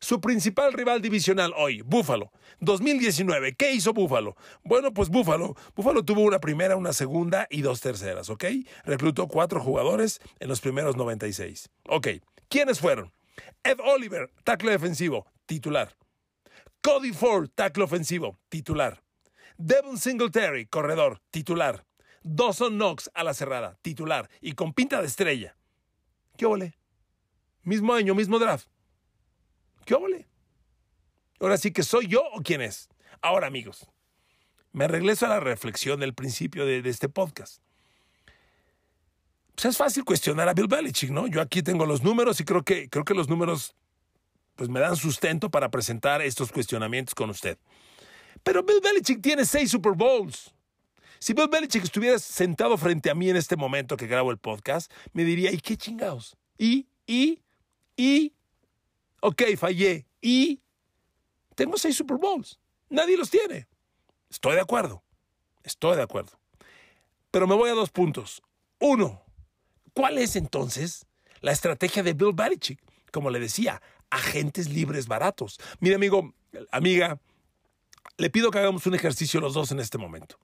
Su 0.00 0.20
principal 0.20 0.72
rival 0.72 1.02
divisional 1.02 1.52
hoy, 1.56 1.82
Buffalo. 1.82 2.30
2019, 2.60 3.54
¿qué 3.54 3.72
hizo 3.72 3.92
Buffalo? 3.92 4.36
Bueno, 4.62 4.92
pues 4.92 5.08
Buffalo. 5.08 5.56
Buffalo 5.74 6.04
tuvo 6.04 6.22
una 6.22 6.38
primera, 6.38 6.76
una 6.76 6.92
segunda 6.92 7.46
y 7.50 7.62
dos 7.62 7.80
terceras, 7.80 8.30
¿ok? 8.30 8.44
Reclutó 8.84 9.26
cuatro 9.26 9.60
jugadores 9.60 10.20
en 10.38 10.48
los 10.48 10.60
primeros 10.60 10.96
96. 10.96 11.70
Ok, 11.88 12.08
¿quiénes 12.48 12.78
fueron? 12.80 13.12
Ed 13.64 13.78
Oliver, 13.84 14.30
tackle 14.44 14.70
defensivo, 14.70 15.26
titular. 15.46 15.94
Cody 16.82 17.12
Ford, 17.12 17.50
tackle 17.54 17.84
ofensivo, 17.84 18.38
titular. 18.48 19.02
Devon 19.56 19.98
Singletary, 19.98 20.66
corredor, 20.66 21.20
titular. 21.30 21.84
Dawson 22.22 22.76
Knox 22.76 23.10
a 23.14 23.24
la 23.24 23.34
cerrada, 23.34 23.76
titular. 23.82 24.28
Y 24.40 24.52
con 24.52 24.72
pinta 24.72 25.00
de 25.00 25.06
estrella. 25.06 25.56
¿Qué 26.36 26.46
ole? 26.46 26.78
Mismo 27.62 27.92
año, 27.92 28.14
mismo 28.14 28.38
draft. 28.38 28.68
¿Qué 29.84 29.94
ole? 29.94 30.28
Ahora 31.40 31.56
sí 31.56 31.72
que 31.72 31.82
soy 31.82 32.06
yo 32.06 32.22
o 32.32 32.42
quién 32.42 32.60
es. 32.60 32.88
Ahora, 33.20 33.46
amigos, 33.46 33.88
me 34.72 34.86
regreso 34.86 35.26
a 35.26 35.30
la 35.30 35.40
reflexión 35.40 35.98
del 36.00 36.14
principio 36.14 36.66
de, 36.66 36.82
de 36.82 36.90
este 36.90 37.08
podcast. 37.08 37.62
Pues 39.54 39.66
es 39.66 39.76
fácil 39.76 40.04
cuestionar 40.04 40.48
a 40.48 40.54
Bill 40.54 40.68
Belichick, 40.68 41.10
¿no? 41.10 41.26
Yo 41.26 41.40
aquí 41.40 41.62
tengo 41.62 41.84
los 41.84 42.04
números 42.04 42.38
y 42.40 42.44
creo 42.44 42.62
que, 42.62 42.88
creo 42.88 43.04
que 43.04 43.14
los 43.14 43.28
números 43.28 43.74
pues 44.58 44.68
me 44.68 44.80
dan 44.80 44.96
sustento 44.96 45.50
para 45.50 45.70
presentar 45.70 46.20
estos 46.20 46.50
cuestionamientos 46.50 47.14
con 47.14 47.30
usted. 47.30 47.56
Pero 48.42 48.64
Bill 48.64 48.80
Belichick 48.82 49.22
tiene 49.22 49.44
seis 49.44 49.70
Super 49.70 49.92
Bowls. 49.92 50.52
Si 51.20 51.32
Bill 51.32 51.46
Belichick 51.48 51.84
estuviera 51.84 52.18
sentado 52.18 52.76
frente 52.76 53.08
a 53.08 53.14
mí 53.14 53.30
en 53.30 53.36
este 53.36 53.54
momento 53.56 53.96
que 53.96 54.08
grabo 54.08 54.32
el 54.32 54.38
podcast, 54.38 54.92
me 55.12 55.22
diría, 55.22 55.52
¿y 55.52 55.58
qué 55.58 55.76
chingados? 55.76 56.36
¿Y? 56.58 56.88
¿Y? 57.06 57.40
¿Y? 57.96 58.34
Ok, 59.20 59.42
fallé. 59.56 60.08
¿Y? 60.20 60.60
Tengo 61.54 61.78
seis 61.78 61.96
Super 61.96 62.16
Bowls. 62.16 62.58
Nadie 62.90 63.16
los 63.16 63.30
tiene. 63.30 63.68
Estoy 64.28 64.56
de 64.56 64.60
acuerdo. 64.60 65.04
Estoy 65.62 65.94
de 65.96 66.02
acuerdo. 66.02 66.32
Pero 67.30 67.46
me 67.46 67.54
voy 67.54 67.70
a 67.70 67.74
dos 67.74 67.90
puntos. 67.90 68.42
Uno, 68.80 69.22
¿cuál 69.92 70.18
es 70.18 70.34
entonces 70.34 71.06
la 71.42 71.52
estrategia 71.52 72.02
de 72.02 72.14
Bill 72.14 72.32
Belichick? 72.34 72.82
Como 73.12 73.30
le 73.30 73.38
decía, 73.38 73.80
agentes 74.10 74.68
libres 74.68 75.06
baratos. 75.06 75.58
Mire, 75.80 75.96
amigo, 75.96 76.34
amiga, 76.70 77.20
le 78.16 78.30
pido 78.30 78.50
que 78.50 78.58
hagamos 78.58 78.86
un 78.86 78.94
ejercicio 78.94 79.40
los 79.40 79.54
dos 79.54 79.70
en 79.72 79.80
este 79.80 79.98
momento. 79.98 80.38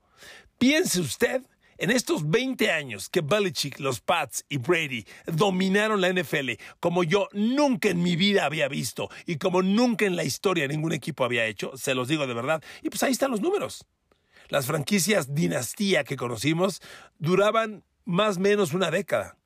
Piense 0.59 1.01
usted 1.01 1.43
en 1.79 1.91
estos 1.91 2.29
20 2.29 2.71
años 2.71 3.09
que 3.09 3.21
Belichick, 3.21 3.81
los 3.81 4.01
Pats 4.01 4.45
y 4.49 4.59
Brady 4.59 5.05
dominaron 5.27 6.01
la 6.01 6.13
NFL 6.13 6.53
como 6.81 7.03
yo 7.05 7.29
nunca 7.33 7.89
en 7.89 8.03
mi 8.03 8.17
vida 8.17 8.45
había 8.45 8.69
visto 8.69 9.09
y 9.27 9.37
como 9.37 9.63
nunca 9.63 10.07
en 10.07 10.17
la 10.17 10.25
historia 10.25 10.69
ningún 10.69 10.93
equipo 10.93 11.25
había 11.25 11.47
hecho, 11.47 11.77
se 11.77 11.95
los 11.95 12.09
digo 12.09 12.27
de 12.27 12.35
verdad, 12.35 12.63
y 12.83 12.91
pues 12.91 13.03
ahí 13.03 13.13
están 13.13 13.31
los 13.31 13.41
números. 13.41 13.87
Las 14.49 14.67
franquicias 14.67 15.35
dinastía 15.35 16.05
que 16.05 16.17
conocimos 16.17 16.81
duraban 17.19 17.83
más 18.05 18.37
o 18.37 18.41
menos 18.41 18.73
una 18.75 18.91
década. 18.91 19.37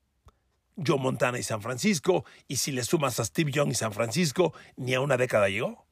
Joe 0.85 0.99
Montana 0.99 1.38
y 1.38 1.42
San 1.42 1.61
Francisco, 1.62 2.25
y 2.47 2.56
si 2.56 2.73
le 2.73 2.85
sumas 2.85 3.18
a 3.20 3.25
Steve 3.25 3.50
Young 3.52 3.70
y 3.70 3.75
San 3.75 3.92
Francisco, 3.92 4.52
ni 4.76 4.94
a 4.94 5.00
una 5.00 5.16
década 5.16 5.49
llegó. 5.49 5.87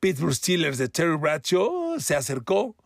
Pittsburgh 0.00 0.34
Steelers 0.34 0.78
de 0.78 0.88
Terry 0.88 1.16
Bradshaw 1.16 1.98
se 1.98 2.14
acercó. 2.14 2.76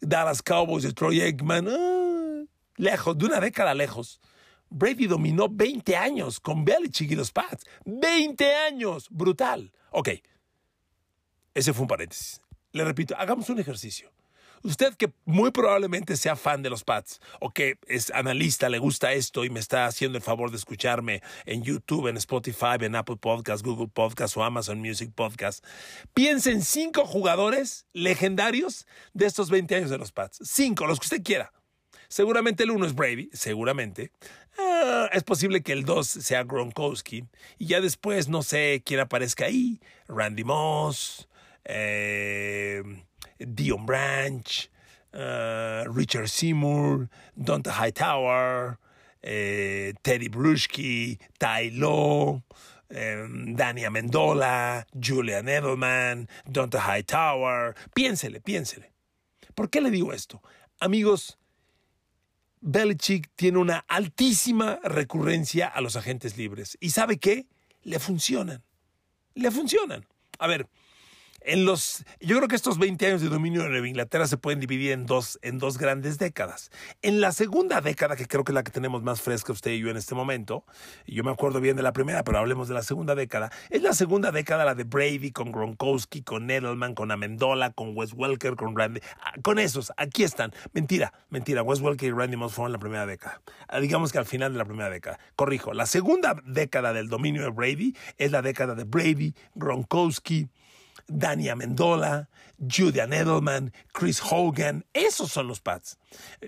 Dallas 0.00 0.42
Cowboys 0.42 0.84
de 0.84 0.92
Troy 0.92 1.20
Aikman, 1.20 1.68
ah, 1.68 2.44
lejos, 2.76 3.18
de 3.18 3.26
una 3.26 3.40
década 3.40 3.74
lejos. 3.74 4.20
Brady 4.70 5.06
dominó 5.06 5.48
20 5.48 5.96
años 5.96 6.40
con 6.40 6.64
Belichick 6.64 7.10
y 7.10 7.16
los 7.16 7.32
Pats. 7.32 7.64
20 7.84 8.54
años, 8.54 9.08
brutal. 9.10 9.72
Ok, 9.90 10.10
ese 11.54 11.72
fue 11.72 11.82
un 11.82 11.88
paréntesis. 11.88 12.40
Le 12.72 12.84
repito, 12.84 13.16
hagamos 13.16 13.48
un 13.50 13.58
ejercicio. 13.58 14.12
Usted 14.62 14.94
que 14.94 15.12
muy 15.24 15.50
probablemente 15.50 16.16
sea 16.16 16.36
fan 16.36 16.62
de 16.62 16.70
los 16.70 16.84
Pats 16.84 17.20
o 17.40 17.50
que 17.50 17.78
es 17.86 18.10
analista, 18.10 18.68
le 18.68 18.78
gusta 18.78 19.12
esto 19.12 19.44
y 19.44 19.50
me 19.50 19.60
está 19.60 19.86
haciendo 19.86 20.18
el 20.18 20.24
favor 20.24 20.50
de 20.50 20.56
escucharme 20.56 21.22
en 21.46 21.62
YouTube, 21.62 22.08
en 22.08 22.16
Spotify, 22.16 22.76
en 22.80 22.96
Apple 22.96 23.16
Podcasts, 23.16 23.62
Google 23.62 23.88
Podcasts 23.88 24.36
o 24.36 24.44
Amazon 24.44 24.78
Music 24.80 25.10
Podcasts, 25.14 25.66
piense 26.14 26.50
en 26.50 26.62
cinco 26.62 27.06
jugadores 27.06 27.86
legendarios 27.92 28.86
de 29.12 29.26
estos 29.26 29.50
20 29.50 29.74
años 29.74 29.90
de 29.90 29.98
los 29.98 30.12
Pats. 30.12 30.38
Cinco, 30.42 30.86
los 30.86 30.98
que 30.98 31.06
usted 31.06 31.22
quiera. 31.22 31.52
Seguramente 32.08 32.64
el 32.64 32.70
uno 32.70 32.86
es 32.86 32.94
Brady, 32.94 33.28
seguramente. 33.32 34.12
Ah, 34.58 35.08
es 35.12 35.22
posible 35.24 35.62
que 35.62 35.72
el 35.72 35.84
dos 35.84 36.08
sea 36.08 36.42
Gronkowski. 36.42 37.24
Y 37.58 37.66
ya 37.66 37.80
después, 37.80 38.28
no 38.28 38.42
sé 38.42 38.82
quién 38.84 39.00
aparezca 39.00 39.44
ahí. 39.44 39.80
Randy 40.08 40.42
Moss. 40.44 41.28
Eh, 41.64 42.82
Dion 43.38 43.86
Branch, 43.86 44.68
uh, 45.14 45.84
Richard 45.88 46.28
Seymour, 46.28 47.08
Dante 47.36 47.70
Hightower, 47.70 48.78
eh, 49.22 49.92
Teddy 50.02 50.28
Bruschi, 50.28 51.18
Ty 51.38 51.70
Lowe, 51.74 52.42
um, 52.90 53.54
Danny 53.54 53.82
Amendola, 53.82 54.84
Julian 54.98 55.48
Edelman, 55.48 56.28
Dante 56.50 56.78
Hightower. 56.78 57.74
Piénsele, 57.94 58.40
piénsele. 58.40 58.92
¿Por 59.54 59.68
qué 59.68 59.80
le 59.80 59.90
digo 59.90 60.12
esto? 60.12 60.40
Amigos, 60.80 61.36
Belichick 62.60 63.30
tiene 63.34 63.58
una 63.58 63.84
altísima 63.88 64.78
recurrencia 64.84 65.66
a 65.66 65.80
los 65.80 65.96
agentes 65.96 66.36
libres. 66.36 66.76
¿Y 66.80 66.90
sabe 66.90 67.18
qué? 67.18 67.46
Le 67.82 67.98
funcionan. 67.98 68.62
Le 69.34 69.50
funcionan. 69.50 70.06
A 70.38 70.46
ver, 70.46 70.68
en 71.48 71.64
los, 71.64 72.04
yo 72.20 72.36
creo 72.36 72.46
que 72.46 72.56
estos 72.56 72.78
20 72.78 73.06
años 73.06 73.22
de 73.22 73.28
dominio 73.28 73.62
de 73.62 73.70
Nueva 73.70 73.88
Inglaterra 73.88 74.26
se 74.26 74.36
pueden 74.36 74.60
dividir 74.60 74.92
en 74.92 75.06
dos, 75.06 75.38
en 75.40 75.58
dos 75.58 75.78
grandes 75.78 76.18
décadas. 76.18 76.70
En 77.00 77.22
la 77.22 77.32
segunda 77.32 77.80
década, 77.80 78.16
que 78.16 78.26
creo 78.26 78.44
que 78.44 78.52
es 78.52 78.54
la 78.54 78.62
que 78.62 78.70
tenemos 78.70 79.02
más 79.02 79.22
fresca 79.22 79.52
usted 79.52 79.70
y 79.70 79.78
yo 79.78 79.88
en 79.88 79.96
este 79.96 80.14
momento, 80.14 80.66
yo 81.06 81.24
me 81.24 81.30
acuerdo 81.30 81.62
bien 81.62 81.74
de 81.74 81.82
la 81.82 81.94
primera, 81.94 82.22
pero 82.22 82.38
hablemos 82.38 82.68
de 82.68 82.74
la 82.74 82.82
segunda 82.82 83.14
década, 83.14 83.50
es 83.70 83.80
la 83.80 83.94
segunda 83.94 84.30
década 84.30 84.66
la 84.66 84.74
de 84.74 84.84
Brady 84.84 85.32
con 85.32 85.50
Gronkowski, 85.50 86.20
con 86.20 86.50
Edelman, 86.50 86.94
con 86.94 87.10
Amendola, 87.10 87.72
con 87.72 87.96
Wes 87.96 88.12
Welker, 88.12 88.54
con 88.54 88.76
Randy, 88.76 89.00
ah, 89.22 89.32
con 89.42 89.58
esos, 89.58 89.90
aquí 89.96 90.24
están. 90.24 90.52
Mentira, 90.74 91.14
mentira, 91.30 91.62
Wes 91.62 91.80
Welker 91.80 92.10
y 92.10 92.12
Randy 92.12 92.36
Moss 92.36 92.52
fueron 92.52 92.72
la 92.72 92.78
primera 92.78 93.06
década. 93.06 93.40
Ah, 93.68 93.80
digamos 93.80 94.12
que 94.12 94.18
al 94.18 94.26
final 94.26 94.52
de 94.52 94.58
la 94.58 94.66
primera 94.66 94.90
década. 94.90 95.18
Corrijo, 95.34 95.72
la 95.72 95.86
segunda 95.86 96.36
década 96.44 96.92
del 96.92 97.08
dominio 97.08 97.40
de 97.40 97.50
Brady 97.50 97.96
es 98.18 98.32
la 98.32 98.42
década 98.42 98.74
de 98.74 98.84
Brady, 98.84 99.34
Gronkowski, 99.54 100.50
Danny 101.08 101.48
Amendola, 101.48 102.28
Julian 102.58 103.12
Edelman, 103.12 103.72
Chris 103.92 104.20
Hogan, 104.22 104.84
esos 104.92 105.30
son 105.30 105.48
los 105.48 105.60
Pats. 105.60 105.98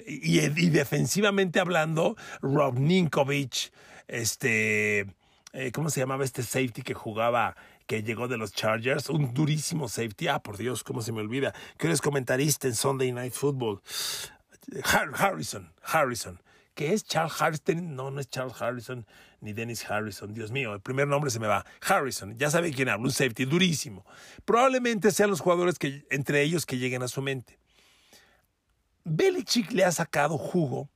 Y, 0.06 0.38
defensivamente 0.70 1.60
hablando, 1.60 2.16
Rob 2.42 2.78
Ninkovich, 2.78 3.72
este, 4.08 5.06
eh, 5.52 5.72
¿cómo 5.72 5.90
se 5.90 6.00
llamaba 6.00 6.24
este 6.24 6.42
safety 6.42 6.82
que 6.82 6.94
jugaba, 6.94 7.56
que 7.86 8.02
llegó 8.02 8.28
de 8.28 8.36
los 8.36 8.52
Chargers? 8.52 9.08
Un 9.08 9.34
durísimo 9.34 9.88
safety. 9.88 10.28
Ah, 10.28 10.42
por 10.42 10.56
Dios, 10.56 10.84
¿cómo 10.84 11.02
se 11.02 11.12
me 11.12 11.20
olvida? 11.20 11.54
Que 11.78 11.86
eres 11.86 12.00
comentarista 12.00 12.66
en 12.68 12.74
Sunday 12.74 13.12
Night 13.12 13.32
Football. 13.32 13.80
Harrison, 14.84 15.72
Harrison. 15.82 16.40
¿Qué 16.80 16.94
es 16.94 17.04
Charles 17.04 17.34
Harrison? 17.38 17.94
No, 17.94 18.10
no 18.10 18.22
es 18.22 18.30
Charles 18.30 18.54
Harrison 18.58 19.06
ni 19.42 19.52
Dennis 19.52 19.84
Harrison. 19.90 20.32
Dios 20.32 20.50
mío, 20.50 20.72
el 20.72 20.80
primer 20.80 21.06
nombre 21.06 21.30
se 21.30 21.38
me 21.38 21.46
va. 21.46 21.66
Harrison, 21.86 22.38
ya 22.38 22.50
sabe 22.50 22.72
quién 22.72 22.88
habla, 22.88 23.04
un 23.04 23.12
safety 23.12 23.44
durísimo. 23.44 24.06
Probablemente 24.46 25.10
sean 25.10 25.28
los 25.28 25.40
jugadores 25.40 25.78
que, 25.78 26.06
entre 26.10 26.40
ellos 26.40 26.64
que 26.64 26.78
lleguen 26.78 27.02
a 27.02 27.08
su 27.08 27.20
mente. 27.20 27.58
Belichick 29.04 29.72
le 29.72 29.84
ha 29.84 29.92
sacado 29.92 30.38
jugo 30.38 30.88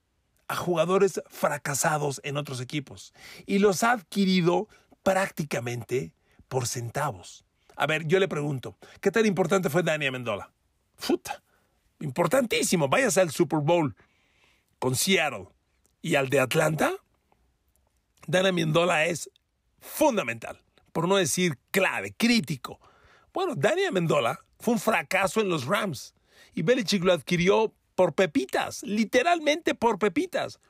a 0.49 0.57
jugadores 0.57 1.21
fracasados 1.29 2.19
en 2.25 2.39
otros 2.39 2.63
equipos 2.63 3.13
y 3.45 3.59
los 3.59 3.83
ha 3.83 3.93
adquirido 3.93 4.69
prácticamente 5.03 6.15
por 6.49 6.67
centavos. 6.67 7.45
A 7.77 7.87
ver, 7.87 8.07
yo 8.07 8.19
le 8.21 8.29
pregunto, 8.29 8.79
¿qué 9.03 9.11
tan 9.11 9.27
importante 9.27 9.69
fue 9.69 9.83
Dani 9.83 10.07
Amendola? 10.07 10.51
Puta, 11.07 11.43
importantísimo. 12.01 12.89
Váyase 12.89 13.21
al 13.21 13.31
Super 13.31 13.59
Bowl 13.59 13.95
con 14.79 14.97
Seattle 14.97 15.49
y 16.05 16.17
al 16.17 16.29
de 16.29 16.39
Atlanta 16.39 16.93
Dana 18.27 18.51
Amendola 18.51 19.07
es 19.07 19.31
fundamental, 19.81 20.61
por 20.93 21.09
no 21.09 21.17
decir 21.17 21.59
clave, 21.71 22.15
crítico. 22.15 22.79
Bueno, 23.33 23.55
Dani 23.57 23.85
Amendola 23.87 24.39
fue 24.61 24.75
un 24.75 24.81
fracaso 24.81 25.41
en 25.41 25.49
los 25.49 25.65
Rams 25.65 26.15
y 26.55 26.61
Belichick 26.61 27.03
lo 27.03 27.15
adquirió 27.15 27.73
por 27.95 28.13
pepitas, 28.13 28.83
literalmente 28.83 29.75
por 29.75 29.99
pepitas. 29.99 30.61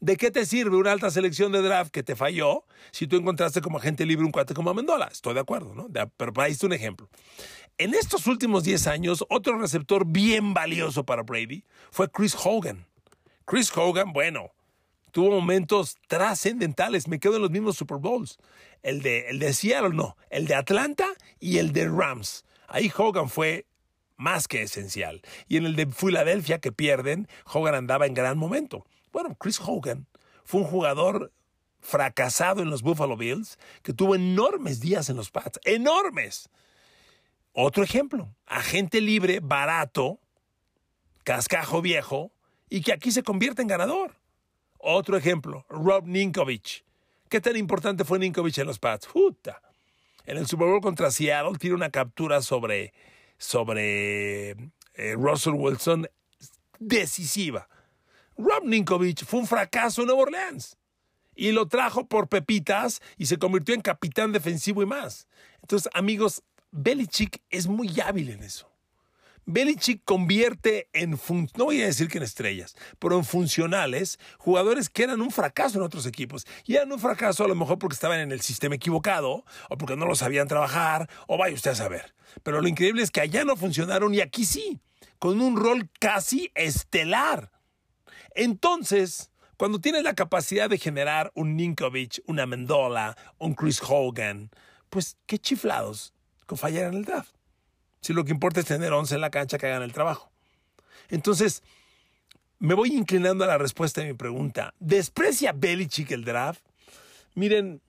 ¿De 0.00 0.18
qué 0.18 0.30
te 0.30 0.44
sirve 0.44 0.76
una 0.76 0.92
alta 0.92 1.10
selección 1.10 1.52
de 1.52 1.62
draft 1.62 1.90
que 1.90 2.02
te 2.02 2.14
falló 2.14 2.64
si 2.90 3.06
tú 3.06 3.16
encontraste 3.16 3.62
como 3.62 3.78
agente 3.78 4.04
libre 4.04 4.26
un 4.26 4.32
cuate 4.32 4.52
como 4.52 4.68
Amendola? 4.68 5.06
Estoy 5.06 5.32
de 5.32 5.40
acuerdo, 5.40 5.74
¿no? 5.74 5.88
Pero 6.18 6.32
ahí 6.42 6.52
está 6.52 6.66
un 6.66 6.74
ejemplo. 6.74 7.08
En 7.78 7.94
estos 7.94 8.26
últimos 8.26 8.64
10 8.64 8.88
años, 8.88 9.24
otro 9.30 9.58
receptor 9.58 10.04
bien 10.06 10.52
valioso 10.52 11.04
para 11.04 11.22
Brady 11.22 11.64
fue 11.90 12.10
Chris 12.10 12.36
Hogan. 12.44 12.86
Chris 13.46 13.70
Hogan, 13.74 14.12
bueno, 14.12 14.50
tuvo 15.16 15.30
momentos 15.30 15.96
trascendentales. 16.08 17.08
Me 17.08 17.18
quedo 17.18 17.36
en 17.36 17.40
los 17.40 17.50
mismos 17.50 17.78
Super 17.78 17.96
Bowls. 17.96 18.36
El 18.82 19.00
de, 19.00 19.30
el 19.30 19.38
de 19.38 19.54
Seattle, 19.54 19.94
no. 19.94 20.14
El 20.28 20.46
de 20.46 20.54
Atlanta 20.54 21.06
y 21.40 21.56
el 21.56 21.72
de 21.72 21.88
Rams. 21.88 22.44
Ahí 22.68 22.92
Hogan 22.94 23.30
fue 23.30 23.64
más 24.18 24.46
que 24.46 24.60
esencial. 24.60 25.22
Y 25.48 25.56
en 25.56 25.64
el 25.64 25.74
de 25.74 25.86
Filadelfia, 25.86 26.58
que 26.58 26.70
pierden, 26.70 27.28
Hogan 27.50 27.74
andaba 27.74 28.04
en 28.04 28.12
gran 28.12 28.36
momento. 28.36 28.84
Bueno, 29.10 29.34
Chris 29.36 29.58
Hogan 29.58 30.06
fue 30.44 30.60
un 30.60 30.66
jugador 30.66 31.32
fracasado 31.80 32.60
en 32.60 32.68
los 32.68 32.82
Buffalo 32.82 33.16
Bills 33.16 33.58
que 33.82 33.94
tuvo 33.94 34.16
enormes 34.16 34.80
días 34.80 35.08
en 35.08 35.16
los 35.16 35.30
Pats. 35.30 35.58
¡Enormes! 35.64 36.50
Otro 37.54 37.82
ejemplo, 37.82 38.34
agente 38.44 39.00
libre, 39.00 39.40
barato, 39.42 40.20
cascajo 41.24 41.80
viejo, 41.80 42.32
y 42.68 42.82
que 42.82 42.92
aquí 42.92 43.12
se 43.12 43.22
convierte 43.22 43.62
en 43.62 43.68
ganador. 43.68 44.25
Otro 44.78 45.16
ejemplo, 45.16 45.64
Rob 45.68 46.06
Ninkovich. 46.06 46.84
¿Qué 47.28 47.40
tan 47.40 47.56
importante 47.56 48.04
fue 48.04 48.18
Ninkovich 48.18 48.58
en 48.58 48.66
los 48.66 48.78
Pats? 48.78 49.06
Puta. 49.06 49.60
En 50.24 50.36
el 50.36 50.46
Super 50.46 50.68
Bowl 50.68 50.80
contra 50.80 51.10
Seattle 51.10 51.58
tiene 51.58 51.76
una 51.76 51.90
captura 51.90 52.42
sobre, 52.42 52.92
sobre 53.38 54.50
eh, 54.50 55.14
Russell 55.16 55.54
Wilson 55.54 56.08
decisiva. 56.78 57.68
Rob 58.36 58.64
Ninkovich 58.64 59.24
fue 59.24 59.40
un 59.40 59.46
fracaso 59.46 60.02
en 60.02 60.08
Nueva 60.08 60.22
Orleans 60.22 60.76
y 61.34 61.52
lo 61.52 61.68
trajo 61.68 62.06
por 62.06 62.28
pepitas 62.28 63.00
y 63.16 63.26
se 63.26 63.38
convirtió 63.38 63.74
en 63.74 63.82
capitán 63.82 64.32
defensivo 64.32 64.82
y 64.82 64.86
más. 64.86 65.28
Entonces, 65.60 65.90
amigos, 65.94 66.42
Belichick 66.70 67.42
es 67.50 67.66
muy 67.66 68.00
hábil 68.00 68.30
en 68.30 68.42
eso. 68.42 68.70
Belichick 69.48 70.02
convierte 70.04 70.88
en, 70.92 71.12
no 71.56 71.64
voy 71.66 71.80
a 71.80 71.86
decir 71.86 72.08
que 72.08 72.18
en 72.18 72.24
estrellas, 72.24 72.74
pero 72.98 73.16
en 73.16 73.24
funcionales, 73.24 74.18
jugadores 74.38 74.90
que 74.90 75.04
eran 75.04 75.22
un 75.22 75.30
fracaso 75.30 75.78
en 75.78 75.84
otros 75.84 76.04
equipos. 76.04 76.44
Y 76.64 76.74
eran 76.74 76.90
un 76.90 76.98
fracaso 76.98 77.44
a 77.44 77.48
lo 77.48 77.54
mejor 77.54 77.78
porque 77.78 77.94
estaban 77.94 78.18
en 78.18 78.32
el 78.32 78.40
sistema 78.40 78.74
equivocado, 78.74 79.44
o 79.70 79.78
porque 79.78 79.96
no 79.96 80.04
lo 80.04 80.16
sabían 80.16 80.48
trabajar, 80.48 81.08
o 81.28 81.38
vaya 81.38 81.54
usted 81.54 81.70
a 81.70 81.76
saber. 81.76 82.14
Pero 82.42 82.60
lo 82.60 82.66
increíble 82.66 83.02
es 83.02 83.12
que 83.12 83.20
allá 83.20 83.44
no 83.44 83.56
funcionaron 83.56 84.12
y 84.12 84.20
aquí 84.20 84.44
sí, 84.44 84.80
con 85.20 85.40
un 85.40 85.56
rol 85.56 85.88
casi 86.00 86.50
estelar. 86.56 87.52
Entonces, 88.34 89.30
cuando 89.56 89.80
tienes 89.80 90.02
la 90.02 90.14
capacidad 90.14 90.68
de 90.68 90.78
generar 90.78 91.30
un 91.36 91.56
Ninkovich, 91.56 92.20
una 92.26 92.46
Mendola, 92.46 93.16
un 93.38 93.54
Chris 93.54 93.80
Hogan, 93.80 94.50
pues 94.90 95.16
qué 95.26 95.38
chiflados 95.38 96.14
con 96.46 96.58
fallar 96.58 96.86
en 96.86 96.94
el 96.94 97.04
draft. 97.04 97.35
Si 98.06 98.12
lo 98.12 98.24
que 98.24 98.30
importa 98.30 98.60
es 98.60 98.66
tener 98.66 98.92
11 98.92 99.16
en 99.16 99.20
la 99.20 99.32
cancha 99.32 99.58
que 99.58 99.66
hagan 99.66 99.82
el 99.82 99.92
trabajo. 99.92 100.30
Entonces, 101.08 101.64
me 102.60 102.74
voy 102.74 102.94
inclinando 102.94 103.42
a 103.42 103.48
la 103.48 103.58
respuesta 103.58 104.00
de 104.00 104.06
mi 104.06 104.12
pregunta. 104.12 104.74
¿Desprecia 104.78 105.50
Belichick 105.50 106.12
el 106.12 106.24
draft? 106.24 106.64
Miren, 107.34 107.80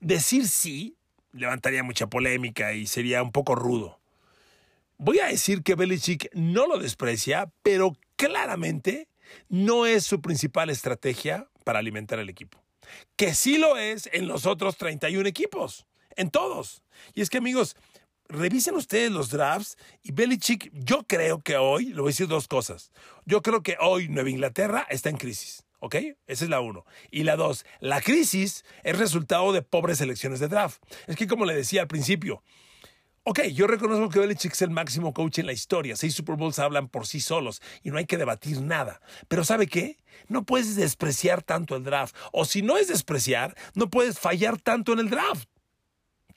decir 0.00 0.46
sí 0.46 0.98
levantaría 1.32 1.82
mucha 1.82 2.08
polémica 2.08 2.74
y 2.74 2.86
sería 2.86 3.22
un 3.22 3.32
poco 3.32 3.54
rudo. 3.54 3.98
Voy 4.98 5.20
a 5.20 5.28
decir 5.28 5.62
que 5.62 5.76
Belichick 5.76 6.28
no 6.34 6.66
lo 6.66 6.76
desprecia, 6.76 7.50
pero 7.62 7.96
claramente 8.16 9.08
no 9.48 9.86
es 9.86 10.04
su 10.04 10.20
principal 10.20 10.68
estrategia 10.68 11.48
para 11.64 11.78
alimentar 11.78 12.18
el 12.18 12.28
equipo. 12.28 12.62
Que 13.16 13.32
sí 13.32 13.56
lo 13.56 13.78
es 13.78 14.10
en 14.12 14.28
los 14.28 14.44
otros 14.44 14.76
31 14.76 15.26
equipos, 15.26 15.86
en 16.16 16.28
todos. 16.28 16.82
Y 17.14 17.22
es 17.22 17.30
que 17.30 17.38
amigos, 17.38 17.76
revisen 18.28 18.74
ustedes 18.74 19.10
los 19.10 19.30
drafts 19.30 19.76
y 20.02 20.12
Belichick, 20.12 20.70
yo 20.72 21.04
creo 21.06 21.40
que 21.40 21.56
hoy, 21.56 21.86
le 21.86 22.00
voy 22.00 22.08
a 22.08 22.12
decir 22.12 22.28
dos 22.28 22.48
cosas. 22.48 22.92
Yo 23.24 23.42
creo 23.42 23.62
que 23.62 23.76
hoy 23.80 24.08
Nueva 24.08 24.30
Inglaterra 24.30 24.86
está 24.90 25.10
en 25.10 25.16
crisis. 25.16 25.64
¿Ok? 25.80 25.94
Esa 26.26 26.44
es 26.44 26.50
la 26.50 26.60
uno. 26.60 26.84
Y 27.10 27.22
la 27.22 27.36
dos, 27.36 27.64
la 27.78 28.00
crisis 28.00 28.64
es 28.82 28.98
resultado 28.98 29.52
de 29.52 29.62
pobres 29.62 30.00
elecciones 30.00 30.40
de 30.40 30.48
draft. 30.48 30.82
Es 31.06 31.14
que 31.14 31.28
como 31.28 31.44
le 31.44 31.54
decía 31.54 31.82
al 31.82 31.88
principio, 31.88 32.42
Ok, 33.30 33.42
yo 33.52 33.66
reconozco 33.66 34.08
que 34.08 34.20
Belichick 34.20 34.54
es 34.54 34.62
el 34.62 34.70
máximo 34.70 35.12
coach 35.12 35.38
en 35.38 35.44
la 35.44 35.52
historia. 35.52 35.96
Seis 35.96 36.14
Super 36.14 36.36
Bowls 36.36 36.58
hablan 36.58 36.88
por 36.88 37.06
sí 37.06 37.20
solos 37.20 37.60
y 37.82 37.90
no 37.90 37.98
hay 37.98 38.06
que 38.06 38.16
debatir 38.16 38.62
nada. 38.62 39.02
Pero 39.28 39.44
¿sabe 39.44 39.66
qué? 39.66 39.98
No 40.28 40.44
puedes 40.44 40.76
despreciar 40.76 41.42
tanto 41.42 41.76
el 41.76 41.84
draft. 41.84 42.16
O 42.32 42.46
si 42.46 42.62
no 42.62 42.78
es 42.78 42.88
despreciar, 42.88 43.54
no 43.74 43.90
puedes 43.90 44.18
fallar 44.18 44.58
tanto 44.58 44.94
en 44.94 45.00
el 45.00 45.10
draft. 45.10 45.46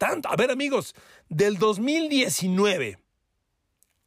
A 0.01 0.35
ver, 0.35 0.49
amigos, 0.49 0.95
del 1.29 1.59
2019 1.59 2.97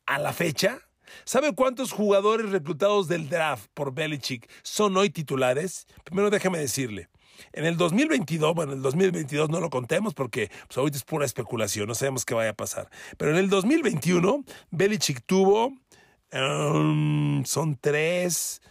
a 0.06 0.18
la 0.18 0.32
fecha, 0.32 0.80
¿sabe 1.24 1.54
cuántos 1.54 1.92
jugadores 1.92 2.50
reclutados 2.50 3.06
del 3.06 3.28
draft 3.28 3.68
por 3.74 3.94
Belichick 3.94 4.50
son 4.64 4.96
hoy 4.96 5.10
titulares? 5.10 5.86
Primero 6.02 6.30
déjeme 6.30 6.58
decirle. 6.58 7.10
En 7.52 7.64
el 7.64 7.76
2022, 7.76 8.54
bueno, 8.56 8.72
en 8.72 8.78
el 8.78 8.82
2022 8.82 9.50
no 9.50 9.60
lo 9.60 9.70
contemos 9.70 10.14
porque 10.14 10.50
pues, 10.66 10.76
ahorita 10.76 10.96
es 10.96 11.04
pura 11.04 11.26
especulación, 11.26 11.86
no 11.86 11.94
sabemos 11.94 12.24
qué 12.24 12.34
vaya 12.34 12.50
a 12.50 12.54
pasar. 12.54 12.90
Pero 13.16 13.30
en 13.30 13.36
el 13.36 13.48
2021, 13.48 14.44
Belichick 14.72 15.22
tuvo, 15.24 15.74
um, 16.32 17.44
son 17.44 17.78
tres, 17.80 18.62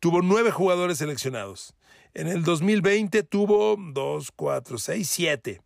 tuvo 0.00 0.22
nueve 0.22 0.50
jugadores 0.50 0.96
seleccionados. 0.96 1.74
En 2.14 2.26
el 2.26 2.42
2020 2.42 3.22
tuvo 3.22 3.76
dos, 3.92 4.32
cuatro, 4.34 4.78
seis, 4.78 5.08
siete. 5.10 5.60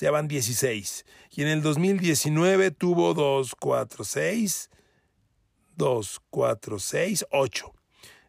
Sea, 0.00 0.12
van 0.12 0.28
16. 0.28 1.04
Y 1.32 1.42
en 1.42 1.48
el 1.48 1.60
2019 1.60 2.70
tuvo 2.70 3.12
dos, 3.12 3.54
cuatro, 3.54 4.02
seis, 4.02 4.70
dos, 5.76 6.22
cuatro, 6.30 6.78
seis, 6.78 7.26
ocho. 7.30 7.74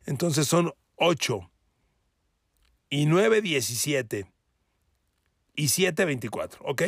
Entonces 0.06 0.50
son 0.50 0.74
ocho 0.98 1.50
y 2.90 3.06
9.17 3.06 4.30
y 5.56 5.64
7.24, 5.68 6.58
¿ok? 6.60 6.82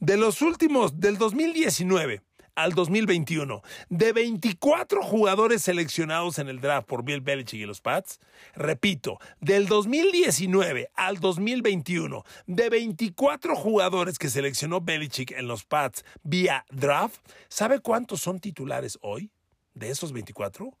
De 0.00 0.16
los 0.16 0.42
últimos, 0.42 0.98
del 0.98 1.16
2019 1.16 2.20
al 2.54 2.72
2021, 2.72 3.62
de 3.88 4.12
24 4.12 5.02
jugadores 5.02 5.62
seleccionados 5.62 6.38
en 6.38 6.48
el 6.48 6.60
draft 6.60 6.86
por 6.86 7.04
Bill 7.04 7.20
Belichick 7.20 7.60
y 7.60 7.66
los 7.66 7.80
Pats, 7.80 8.20
repito, 8.54 9.18
del 9.40 9.66
2019 9.66 10.90
al 10.94 11.20
2021, 11.20 12.24
de 12.46 12.68
24 12.68 13.56
jugadores 13.56 14.18
que 14.18 14.30
seleccionó 14.30 14.80
Belichick 14.80 15.32
en 15.32 15.48
los 15.48 15.64
Pats 15.64 16.04
vía 16.22 16.64
draft, 16.70 17.20
¿sabe 17.48 17.80
cuántos 17.80 18.20
son 18.20 18.38
titulares 18.38 18.98
hoy 19.02 19.30
de 19.74 19.90
esos 19.90 20.12
24? 20.12 20.76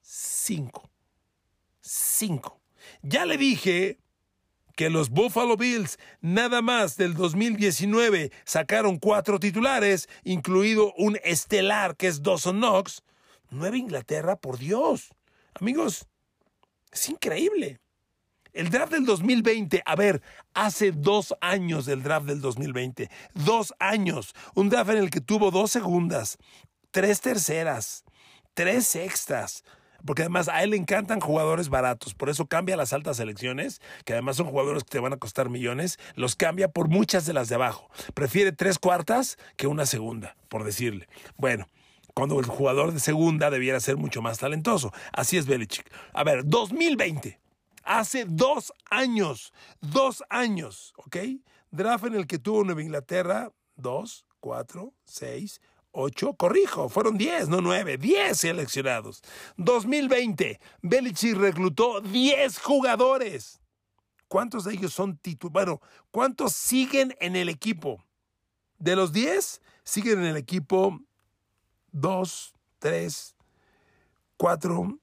Cinco. 0.00 0.90
Cinco. 1.80 2.60
Ya 3.02 3.24
le 3.24 3.36
dije 3.36 3.98
que 4.74 4.90
los 4.90 5.10
Buffalo 5.10 5.56
Bills 5.56 5.98
nada 6.20 6.62
más 6.62 6.96
del 6.96 7.14
2019 7.14 8.32
sacaron 8.44 8.98
cuatro 8.98 9.38
titulares, 9.38 10.08
incluido 10.24 10.92
un 10.96 11.18
estelar 11.24 11.96
que 11.96 12.08
es 12.08 12.22
Dawson 12.22 12.58
Knox. 12.58 13.02
Nueva 13.50 13.76
Inglaterra, 13.76 14.36
por 14.36 14.58
Dios. 14.58 15.14
Amigos, 15.54 16.06
es 16.90 17.08
increíble. 17.08 17.78
El 18.52 18.70
draft 18.70 18.92
del 18.92 19.04
2020, 19.04 19.82
a 19.84 19.96
ver, 19.96 20.22
hace 20.54 20.92
dos 20.92 21.34
años 21.40 21.86
del 21.86 22.02
draft 22.02 22.26
del 22.26 22.40
2020, 22.40 23.10
dos 23.34 23.74
años, 23.80 24.32
un 24.54 24.68
draft 24.68 24.90
en 24.90 24.98
el 24.98 25.10
que 25.10 25.20
tuvo 25.20 25.50
dos 25.50 25.72
segundas, 25.72 26.38
tres 26.92 27.20
terceras, 27.20 28.04
tres 28.54 28.94
extras, 28.94 29.64
porque 30.04 30.22
además 30.22 30.48
a 30.48 30.62
él 30.62 30.70
le 30.70 30.76
encantan 30.76 31.20
jugadores 31.20 31.68
baratos, 31.68 32.14
por 32.14 32.28
eso 32.28 32.46
cambia 32.46 32.76
las 32.76 32.92
altas 32.92 33.16
selecciones, 33.16 33.80
que 34.04 34.12
además 34.12 34.36
son 34.36 34.46
jugadores 34.46 34.84
que 34.84 34.90
te 34.90 34.98
van 34.98 35.12
a 35.12 35.18
costar 35.18 35.50
millones, 35.50 35.98
los 36.14 36.36
cambia 36.36 36.68
por 36.68 36.88
muchas 36.88 37.26
de 37.26 37.32
las 37.32 37.48
de 37.48 37.56
abajo. 37.56 37.88
Prefiere 38.14 38.52
tres 38.52 38.78
cuartas 38.78 39.38
que 39.56 39.66
una 39.66 39.86
segunda, 39.86 40.36
por 40.48 40.64
decirle. 40.64 41.08
Bueno, 41.36 41.68
cuando 42.14 42.38
el 42.38 42.46
jugador 42.46 42.92
de 42.92 43.00
segunda 43.00 43.50
debiera 43.50 43.80
ser 43.80 43.96
mucho 43.96 44.22
más 44.22 44.38
talentoso. 44.38 44.92
Así 45.12 45.36
es 45.36 45.46
Belichick. 45.46 45.90
A 46.12 46.24
ver, 46.24 46.44
2020. 46.46 47.40
Hace 47.82 48.24
dos 48.24 48.72
años, 48.90 49.52
dos 49.80 50.24
años, 50.30 50.94
¿ok? 50.96 51.16
Draft 51.70 52.06
en 52.06 52.14
el 52.14 52.26
que 52.26 52.38
tuvo 52.38 52.64
Nueva 52.64 52.82
Inglaterra, 52.82 53.52
dos, 53.76 54.24
cuatro, 54.40 54.94
seis, 55.04 55.60
8, 55.94 56.34
corrijo, 56.34 56.88
fueron 56.88 57.16
10, 57.16 57.48
no 57.48 57.60
9, 57.60 57.96
10 57.96 58.38
seleccionados. 58.38 59.22
2020, 59.56 60.60
Belichick 60.82 61.36
reclutó 61.36 62.00
10 62.00 62.58
jugadores. 62.58 63.60
¿Cuántos 64.28 64.64
de 64.64 64.74
ellos 64.74 64.92
son 64.92 65.16
titulares? 65.16 65.52
Bueno, 65.52 65.80
¿cuántos 66.10 66.52
siguen 66.52 67.14
en 67.20 67.36
el 67.36 67.48
equipo? 67.48 68.04
De 68.78 68.96
los 68.96 69.12
10, 69.12 69.62
siguen 69.84 70.18
en 70.18 70.26
el 70.26 70.36
equipo 70.36 71.00
2, 71.92 72.54
3, 72.80 73.36
4, 74.36 74.98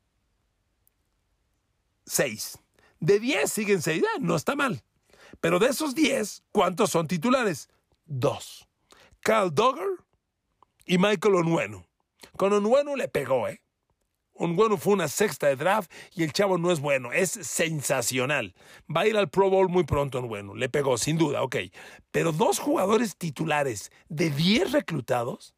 6. 2.05 2.59
De 2.99 3.19
10 3.19 3.51
siguen 3.51 3.81
6. 3.81 4.03
Ah, 4.03 4.17
no 4.19 4.35
está 4.35 4.55
mal. 4.55 4.83
Pero 5.39 5.59
de 5.59 5.67
esos 5.67 5.95
10, 5.95 6.43
¿cuántos 6.51 6.91
son 6.91 7.07
titulares? 7.07 7.69
Dos. 8.05 8.67
Carl 9.21 9.53
Dogger, 9.53 9.87
y 10.91 10.97
Michael 10.97 11.35
Onwenu. 11.35 11.85
Con 12.35 12.51
Onwenu 12.51 12.97
le 12.97 13.07
pegó, 13.07 13.47
¿eh? 13.47 13.61
Onwenu 14.33 14.75
fue 14.75 14.91
una 14.91 15.07
sexta 15.07 15.47
de 15.47 15.55
draft 15.55 15.89
y 16.13 16.23
el 16.23 16.33
chavo 16.33 16.57
no 16.57 16.69
es 16.69 16.81
bueno, 16.81 17.13
es 17.13 17.31
sensacional. 17.31 18.53
Va 18.93 19.01
a 19.01 19.07
ir 19.07 19.15
al 19.15 19.29
Pro 19.29 19.49
Bowl 19.49 19.69
muy 19.69 19.85
pronto 19.85 20.19
Onwenu, 20.19 20.53
le 20.53 20.67
pegó, 20.67 20.97
sin 20.97 21.17
duda, 21.17 21.43
ok. 21.43 21.55
Pero 22.11 22.33
dos 22.33 22.59
jugadores 22.59 23.15
titulares 23.15 23.89
de 24.09 24.31
10 24.31 24.73
reclutados 24.73 25.55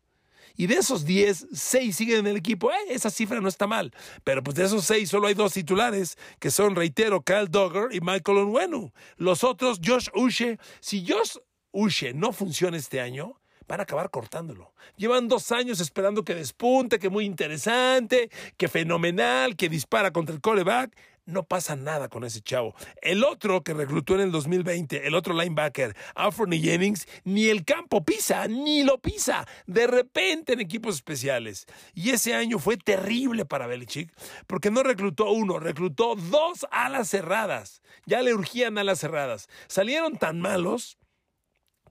y 0.56 0.68
de 0.68 0.76
esos 0.76 1.04
10, 1.04 1.48
6 1.52 1.96
siguen 1.96 2.20
en 2.20 2.28
el 2.28 2.38
equipo. 2.38 2.72
Eh, 2.72 2.76
esa 2.90 3.10
cifra 3.10 3.42
no 3.42 3.48
está 3.48 3.66
mal. 3.66 3.92
Pero 4.24 4.44
pues 4.44 4.56
de 4.56 4.66
esos 4.66 4.86
6 4.86 5.10
solo 5.10 5.26
hay 5.26 5.34
dos 5.34 5.54
titulares, 5.54 6.16
que 6.38 6.52
son, 6.52 6.76
reitero, 6.76 7.24
Kyle 7.24 7.50
Dogger 7.50 7.92
y 7.92 8.02
Michael 8.02 8.38
Onwenu. 8.38 8.92
Los 9.18 9.44
otros, 9.44 9.80
Josh 9.84 10.10
Ushe. 10.14 10.60
Si 10.80 11.04
Josh 11.08 11.38
Ushe 11.72 12.14
no 12.14 12.34
funciona 12.34 12.78
este 12.78 13.02
año, 13.02 13.40
van 13.68 13.80
a 13.80 13.84
acabar 13.84 14.10
cortándolo. 14.10 14.74
Llevan 14.98 15.28
dos 15.28 15.52
años 15.52 15.80
esperando 15.80 16.24
que 16.24 16.36
despunte, 16.36 17.00
que 17.00 17.10
muy 17.10 17.26
interesante, 17.26 18.30
que 18.58 18.68
fenomenal, 18.68 19.56
que 19.56 19.70
dispara 19.70 20.12
contra 20.12 20.36
el 20.36 20.42
coreback. 20.42 20.96
No 21.26 21.44
pasa 21.44 21.78
nada 21.78 22.10
con 22.10 22.26
ese 22.26 22.42
chavo. 22.42 22.76
El 23.02 23.24
otro 23.24 23.64
que 23.64 23.74
reclutó 23.74 24.16
en 24.16 24.22
el 24.22 24.32
2020, 24.32 25.08
el 25.08 25.16
otro 25.16 25.34
linebacker, 25.34 25.96
Alfred 26.16 26.62
Jennings, 26.62 27.08
ni 27.24 27.48
el 27.48 27.64
campo 27.64 28.04
pisa, 28.04 28.46
ni 28.50 28.84
lo 28.84 28.98
pisa. 28.98 29.48
De 29.66 29.88
repente 29.88 30.52
en 30.52 30.60
equipos 30.60 30.96
especiales. 30.96 31.66
Y 31.94 32.10
ese 32.10 32.34
año 32.34 32.60
fue 32.60 32.76
terrible 32.76 33.46
para 33.46 33.68
Belichick, 33.68 34.12
porque 34.48 34.70
no 34.70 34.84
reclutó 34.84 35.32
uno, 35.32 35.60
reclutó 35.60 36.16
dos 36.16 36.66
alas 36.72 37.08
cerradas. 37.08 37.82
Ya 38.06 38.22
le 38.22 38.34
urgían 38.34 38.78
alas 38.78 39.00
cerradas. 39.00 39.48
Salieron 39.68 40.18
tan 40.18 40.42
malos 40.42 40.98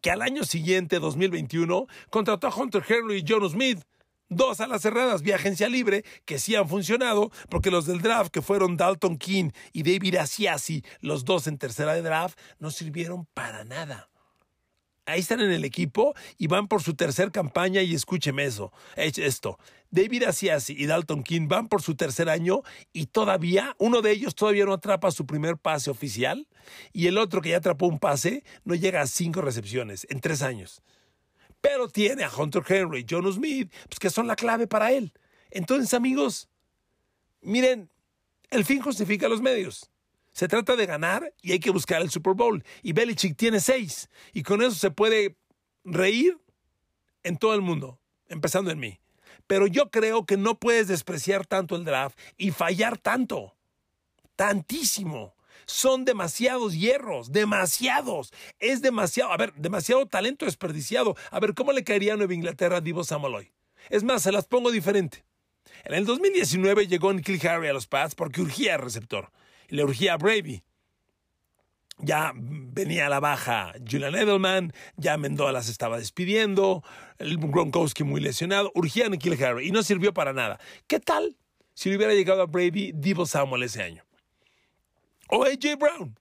que 0.02 0.10
al 0.10 0.20
año 0.20 0.44
siguiente, 0.44 0.98
2021, 0.98 1.86
contrató 2.10 2.48
a 2.48 2.54
Hunter 2.54 2.84
Henry 2.86 3.18
y 3.18 3.24
John 3.26 3.48
Smith. 3.48 3.80
dos 4.28 4.60
a 4.60 4.66
las 4.66 4.82
cerradas 4.82 5.22
vía 5.22 5.36
agencia 5.36 5.68
libre 5.68 6.04
que 6.24 6.38
sí 6.38 6.54
han 6.56 6.68
funcionado, 6.68 7.30
porque 7.48 7.70
los 7.70 7.86
del 7.86 8.00
draft, 8.00 8.30
que 8.32 8.42
fueron 8.42 8.76
Dalton 8.76 9.18
King 9.18 9.50
y 9.72 9.82
David 9.82 10.16
Asiasi, 10.16 10.84
los 11.00 11.24
dos 11.24 11.46
en 11.46 11.58
tercera 11.58 11.94
de 11.94 12.02
draft, 12.02 12.38
no 12.58 12.70
sirvieron 12.70 13.26
para 13.34 13.64
nada. 13.64 14.11
Ahí 15.04 15.20
están 15.20 15.40
en 15.40 15.50
el 15.50 15.64
equipo 15.64 16.14
y 16.38 16.46
van 16.46 16.68
por 16.68 16.80
su 16.80 16.94
tercer 16.94 17.32
campaña 17.32 17.82
y 17.82 17.94
escúcheme 17.94 18.44
eso, 18.44 18.72
esto. 18.96 19.58
David 19.90 20.22
Asiasi 20.24 20.74
y 20.78 20.86
Dalton 20.86 21.24
King 21.24 21.48
van 21.48 21.68
por 21.68 21.82
su 21.82 21.96
tercer 21.96 22.28
año 22.28 22.62
y 22.92 23.06
todavía, 23.06 23.74
uno 23.78 24.00
de 24.00 24.12
ellos 24.12 24.34
todavía 24.34 24.64
no 24.64 24.74
atrapa 24.74 25.10
su 25.10 25.26
primer 25.26 25.58
pase 25.58 25.90
oficial 25.90 26.46
y 26.92 27.08
el 27.08 27.18
otro 27.18 27.42
que 27.42 27.50
ya 27.50 27.56
atrapó 27.56 27.86
un 27.86 27.98
pase 27.98 28.44
no 28.64 28.74
llega 28.74 29.02
a 29.02 29.06
cinco 29.06 29.42
recepciones 29.42 30.06
en 30.08 30.20
tres 30.20 30.40
años. 30.40 30.82
Pero 31.60 31.88
tiene 31.88 32.24
a 32.24 32.30
Hunter 32.30 32.62
Henry, 32.66 33.04
John 33.08 33.30
Smith, 33.32 33.72
pues 33.88 33.98
que 33.98 34.10
son 34.10 34.26
la 34.26 34.36
clave 34.36 34.66
para 34.66 34.92
él. 34.92 35.12
Entonces, 35.50 35.94
amigos, 35.94 36.48
miren, 37.40 37.90
el 38.50 38.64
fin 38.64 38.80
justifica 38.80 39.28
los 39.28 39.42
medios. 39.42 39.91
Se 40.32 40.48
trata 40.48 40.76
de 40.76 40.86
ganar 40.86 41.34
y 41.42 41.52
hay 41.52 41.60
que 41.60 41.70
buscar 41.70 42.00
el 42.00 42.10
Super 42.10 42.34
Bowl. 42.34 42.64
Y 42.82 42.92
Belichick 42.92 43.36
tiene 43.36 43.60
seis. 43.60 44.08
Y 44.32 44.42
con 44.42 44.62
eso 44.62 44.74
se 44.74 44.90
puede 44.90 45.36
reír 45.84 46.38
en 47.22 47.36
todo 47.36 47.54
el 47.54 47.60
mundo, 47.60 48.00
empezando 48.28 48.70
en 48.70 48.80
mí. 48.80 48.98
Pero 49.46 49.66
yo 49.66 49.90
creo 49.90 50.24
que 50.24 50.36
no 50.36 50.58
puedes 50.58 50.88
despreciar 50.88 51.46
tanto 51.46 51.76
el 51.76 51.84
draft 51.84 52.18
y 52.38 52.50
fallar 52.50 52.96
tanto. 52.96 53.54
Tantísimo. 54.34 55.34
Son 55.66 56.04
demasiados 56.04 56.74
hierros, 56.74 57.30
demasiados. 57.30 58.32
Es 58.58 58.80
demasiado, 58.80 59.32
a 59.32 59.36
ver, 59.36 59.52
demasiado 59.54 60.06
talento 60.06 60.46
desperdiciado. 60.46 61.14
A 61.30 61.40
ver, 61.40 61.54
¿cómo 61.54 61.72
le 61.72 61.84
caería 61.84 62.14
a 62.14 62.16
Nueva 62.16 62.34
Inglaterra 62.34 62.78
a 62.78 62.80
Divo 62.80 63.04
Samuel 63.04 63.52
Es 63.90 64.02
más, 64.02 64.22
se 64.22 64.32
las 64.32 64.46
pongo 64.46 64.70
diferente. 64.70 65.24
En 65.84 65.94
el 65.94 66.06
2019 66.06 66.86
llegó 66.86 67.12
Nikhil 67.12 67.46
Harry 67.46 67.68
a 67.68 67.72
los 67.72 67.86
Pats 67.86 68.14
porque 68.14 68.40
urgía 68.40 68.74
el 68.74 68.80
receptor 68.80 69.30
le 69.72 69.84
urgía 69.84 70.14
a 70.14 70.16
Brady. 70.18 70.62
Ya 71.98 72.32
venía 72.34 73.06
a 73.06 73.08
la 73.08 73.20
baja 73.20 73.72
Julian 73.90 74.14
Edelman, 74.14 74.72
ya 74.96 75.16
Mendola 75.16 75.62
se 75.62 75.70
estaba 75.70 75.98
despidiendo, 75.98 76.84
el 77.18 77.38
Gronkowski 77.38 78.04
muy 78.04 78.20
lesionado, 78.20 78.70
urgía 78.74 79.06
a 79.06 79.08
Nikhil 79.08 79.42
Harry 79.42 79.68
y 79.68 79.70
no 79.70 79.82
sirvió 79.82 80.12
para 80.12 80.32
nada. 80.32 80.60
¿Qué 80.86 81.00
tal 81.00 81.36
si 81.74 81.88
le 81.88 81.96
hubiera 81.96 82.12
llegado 82.12 82.42
a 82.42 82.46
Brady 82.46 82.92
Divo 82.94 83.24
Samuel 83.24 83.62
ese 83.62 83.82
año? 83.82 84.04
O 85.28 85.44
AJ 85.44 85.78
Brown. 85.78 86.18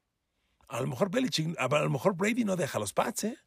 A 0.70 0.80
lo 0.80 0.88
mejor, 0.88 1.12
a 1.58 1.68
lo 1.68 1.90
mejor 1.90 2.16
Brady 2.16 2.46
no 2.46 2.56
deja 2.56 2.80
los 2.80 2.94
Pats, 2.94 3.26
¿eh? 3.26 3.38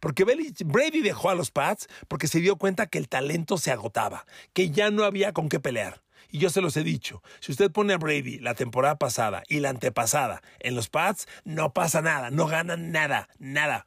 Porque 0.00 0.24
Brady 0.24 1.02
dejó 1.02 1.30
a 1.30 1.36
los 1.36 1.52
Pats 1.52 1.86
porque 2.08 2.26
se 2.26 2.40
dio 2.40 2.56
cuenta 2.56 2.86
que 2.86 2.98
el 2.98 3.08
talento 3.08 3.58
se 3.58 3.70
agotaba, 3.70 4.26
que 4.54 4.70
ya 4.70 4.90
no 4.90 5.04
había 5.04 5.32
con 5.32 5.48
qué 5.48 5.60
pelear. 5.60 6.02
Y 6.30 6.38
yo 6.38 6.50
se 6.50 6.60
los 6.60 6.76
he 6.76 6.84
dicho, 6.84 7.22
si 7.40 7.52
usted 7.52 7.70
pone 7.70 7.92
a 7.92 7.98
Brady 7.98 8.38
la 8.38 8.54
temporada 8.54 8.96
pasada 8.96 9.42
y 9.48 9.60
la 9.60 9.70
antepasada 9.70 10.42
en 10.60 10.74
los 10.74 10.88
pads, 10.88 11.26
no 11.44 11.72
pasa 11.72 12.02
nada, 12.02 12.30
no 12.30 12.46
ganan 12.46 12.92
nada, 12.92 13.28
nada. 13.38 13.86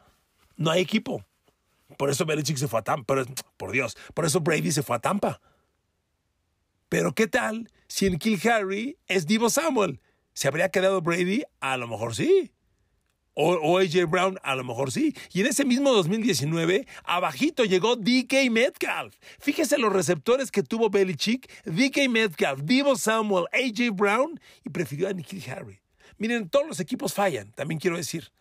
No 0.57 0.71
hay 0.71 0.81
equipo. 0.81 1.25
Por 1.97 2.09
eso 2.09 2.25
Belichick 2.25 2.57
se 2.57 2.67
fue 2.67 2.79
a 2.79 2.83
Tampa, 2.83 3.15
por 3.57 3.71
Dios, 3.71 3.97
por 4.13 4.25
eso 4.25 4.41
Brady 4.41 4.71
se 4.71 4.83
fue 4.83 4.95
a 4.95 4.99
Tampa. 4.99 5.41
Pero 6.89 7.13
¿qué 7.13 7.27
tal 7.27 7.71
si 7.87 8.07
en 8.07 8.17
Kill 8.17 8.39
Harry 8.49 8.97
es 9.07 9.25
Divo 9.25 9.49
Samuel? 9.49 10.01
¿Se 10.33 10.47
habría 10.47 10.69
quedado 10.69 11.01
Brady? 11.01 11.43
A 11.59 11.77
lo 11.77 11.87
mejor 11.87 12.15
sí. 12.15 12.51
O, 13.35 13.79
AJ 13.79 14.05
Brown, 14.07 14.37
a 14.43 14.55
lo 14.55 14.63
mejor 14.63 14.91
sí. 14.91 15.15
Y 15.31 15.41
en 15.41 15.47
ese 15.47 15.65
mismo 15.65 15.91
2019, 15.91 16.87
abajito 17.03 17.65
llegó 17.65 17.95
DK 17.95 18.51
Metcalf. 18.51 19.15
Fíjese 19.39 19.77
los 19.79 19.91
receptores 19.91 20.51
que 20.51 20.61
tuvo 20.61 20.89
Belichick: 20.89 21.49
DK 21.65 22.09
Metcalf, 22.09 22.61
Divo 22.63 22.95
Samuel, 22.95 23.45
AJ 23.51 23.91
Brown 23.93 24.39
y 24.63 24.69
prefirió 24.69 25.07
a 25.07 25.13
Nikhil 25.13 25.43
Harry. 25.49 25.79
Miren, 26.17 26.47
todos 26.47 26.67
los 26.67 26.79
equipos 26.79 27.13
fallan, 27.13 27.51
también 27.53 27.79
quiero 27.79 27.97
decir. 27.97 28.31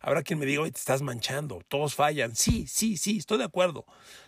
Habrá 0.00 0.22
quien 0.22 0.38
me 0.38 0.46
diga, 0.46 0.62
hoy 0.62 0.72
te 0.72 0.80
estás 0.80 1.00
manchando, 1.00 1.62
todos 1.68 1.94
fallan. 1.94 2.34
Sí, 2.34 2.66
sí, 2.66 2.96
sí, 2.96 3.18
estoy 3.18 3.38
de 3.38 3.44
acuerdo. 3.44 3.86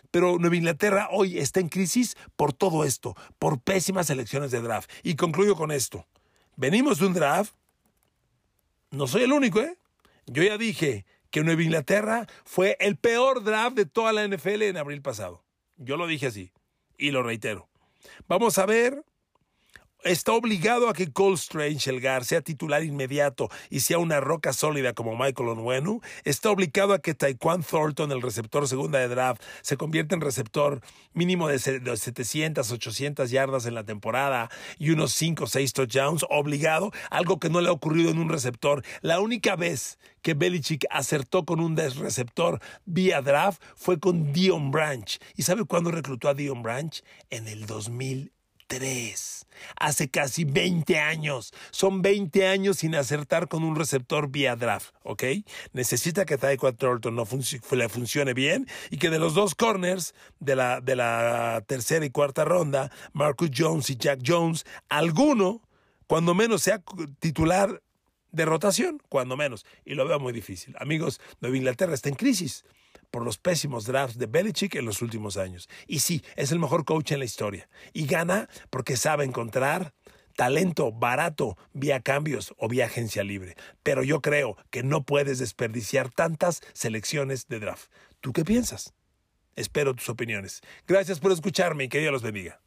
Pero 0.09 0.39
Nueva 0.39 0.55
Inglaterra 0.55 1.09
hoy 1.11 1.37
está 1.37 1.59
en 1.59 1.67
crisis 1.67 2.15
por 2.37 2.53
todo 2.53 2.85
esto, 2.85 3.15
por 3.37 3.59
pésimas 3.59 4.09
elecciones 4.09 4.51
de 4.51 4.61
draft. 4.61 4.89
Y 5.03 5.15
concluyo 5.15 5.55
con 5.55 5.71
esto. 5.71 6.07
Venimos 6.55 6.99
de 6.99 7.07
un 7.07 7.13
draft. 7.13 7.53
No 8.91 9.07
soy 9.07 9.23
el 9.23 9.33
único, 9.33 9.59
¿eh? 9.59 9.77
Yo 10.25 10.43
ya 10.43 10.57
dije 10.57 11.05
que 11.29 11.43
Nueva 11.43 11.63
Inglaterra 11.63 12.27
fue 12.45 12.77
el 12.79 12.97
peor 12.97 13.43
draft 13.43 13.75
de 13.75 13.85
toda 13.85 14.13
la 14.13 14.27
NFL 14.27 14.63
en 14.63 14.77
abril 14.77 15.01
pasado. 15.01 15.43
Yo 15.77 15.97
lo 15.97 16.07
dije 16.07 16.27
así 16.27 16.51
y 16.97 17.11
lo 17.11 17.23
reitero. 17.23 17.69
Vamos 18.27 18.57
a 18.57 18.65
ver 18.65 19.03
está 20.05 20.33
obligado 20.33 20.87
a 20.87 20.93
que 20.93 21.11
Cole 21.11 21.33
Strange, 21.33 21.89
el 21.89 21.99
Gar, 21.99 22.23
sea 22.23 22.41
titular 22.41 22.83
inmediato 22.83 23.49
y 23.69 23.79
sea 23.79 23.97
una 23.97 24.19
roca 24.19 24.53
sólida 24.53 24.93
como 24.93 25.17
Michael 25.17 25.49
Onwenu. 25.49 25.99
Está 26.23 26.51
obligado 26.51 26.93
a 26.93 26.99
que 26.99 27.15
Taekwon 27.15 27.63
Thornton, 27.63 28.11
el 28.11 28.21
receptor 28.21 28.67
segunda 28.67 28.99
de 28.99 29.07
draft, 29.07 29.41
se 29.61 29.77
convierta 29.77 30.15
en 30.15 30.21
receptor 30.21 30.81
mínimo 31.13 31.47
de 31.47 31.57
700, 31.59 32.71
800 32.71 33.31
yardas 33.31 33.65
en 33.65 33.73
la 33.73 33.83
temporada 33.83 34.49
y 34.77 34.91
unos 34.91 35.13
5 35.13 35.43
o 35.43 35.47
6 35.47 35.73
touchdowns. 35.73 36.25
Obligado, 36.29 36.91
algo 37.09 37.39
que 37.39 37.49
no 37.49 37.59
le 37.61 37.69
ha 37.69 37.73
ocurrido 37.73 38.11
en 38.11 38.19
un 38.19 38.29
receptor. 38.29 38.83
La 39.01 39.19
única 39.19 39.55
vez 39.55 39.97
que 40.21 40.35
Belichick 40.35 40.85
acertó 40.91 41.45
con 41.45 41.59
un 41.59 41.75
receptor 41.75 42.59
vía 42.85 43.21
draft 43.21 43.61
fue 43.75 43.99
con 43.99 44.33
Dion 44.33 44.69
Branch. 44.71 45.19
¿Y 45.35 45.43
sabe 45.43 45.65
cuándo 45.65 45.89
reclutó 45.91 46.29
a 46.29 46.35
Dion 46.35 46.61
Branch? 46.61 47.03
En 47.31 47.47
el 47.47 47.65
2000 47.65 48.34
Hace 49.79 50.09
casi 50.09 50.43
20 50.43 50.99
años. 50.99 51.53
Son 51.71 52.01
20 52.01 52.47
años 52.47 52.77
sin 52.77 52.95
acertar 52.95 53.47
con 53.47 53.63
un 53.63 53.75
receptor 53.75 54.29
vía 54.29 54.55
draft, 54.55 54.93
¿ok? 55.03 55.23
Necesita 55.73 56.25
que 56.25 56.37
Tyquan 56.37 56.75
Thornton 56.75 57.15
no 57.15 57.25
le 57.71 57.89
funcione 57.89 58.33
bien 58.33 58.67
y 58.89 58.97
que 58.97 59.09
de 59.09 59.19
los 59.19 59.33
dos 59.33 59.55
corners 59.55 60.13
de 60.39 60.55
la, 60.55 60.81
de 60.81 60.95
la 60.95 61.63
tercera 61.67 62.05
y 62.05 62.09
cuarta 62.09 62.43
ronda, 62.45 62.91
Marcus 63.13 63.49
Jones 63.55 63.89
y 63.89 63.95
Jack 63.95 64.21
Jones, 64.25 64.65
alguno, 64.89 65.61
cuando 66.07 66.33
menos 66.33 66.61
sea 66.61 66.81
titular 67.19 67.81
de 68.31 68.45
rotación, 68.45 69.01
cuando 69.09 69.37
menos. 69.37 69.65
Y 69.85 69.95
lo 69.95 70.05
veo 70.07 70.19
muy 70.19 70.33
difícil. 70.33 70.75
Amigos, 70.79 71.21
Nueva 71.39 71.57
Inglaterra 71.57 71.93
está 71.93 72.09
en 72.09 72.15
crisis 72.15 72.65
por 73.15 73.23
los 73.23 73.37
pésimos 73.37 73.85
drafts 73.85 74.17
de 74.17 74.25
Belichick 74.25 74.75
en 74.75 74.83
los 74.83 75.01
últimos 75.01 75.37
años. 75.37 75.69
Y 75.87 75.99
sí, 75.99 76.21
es 76.35 76.51
el 76.51 76.59
mejor 76.59 76.83
coach 76.83 77.13
en 77.13 77.19
la 77.19 77.23
historia. 77.23 77.69
Y 77.93 78.07
gana 78.07 78.49
porque 78.69 78.97
sabe 78.97 79.23
encontrar 79.23 79.93
talento 80.35 80.91
barato 80.91 81.57
vía 81.71 82.01
cambios 82.01 82.53
o 82.57 82.67
vía 82.67 82.87
agencia 82.87 83.23
libre. 83.23 83.55
Pero 83.83 84.03
yo 84.03 84.21
creo 84.21 84.57
que 84.69 84.83
no 84.83 85.05
puedes 85.05 85.39
desperdiciar 85.39 86.09
tantas 86.09 86.59
selecciones 86.73 87.47
de 87.47 87.61
draft. 87.61 87.89
¿Tú 88.19 88.33
qué 88.33 88.43
piensas? 88.43 88.93
Espero 89.55 89.93
tus 89.93 90.09
opiniones. 90.09 90.59
Gracias 90.85 91.21
por 91.21 91.31
escucharme 91.31 91.85
y 91.85 91.87
que 91.87 91.99
Dios 91.99 92.11
los 92.11 92.21
bendiga. 92.21 92.59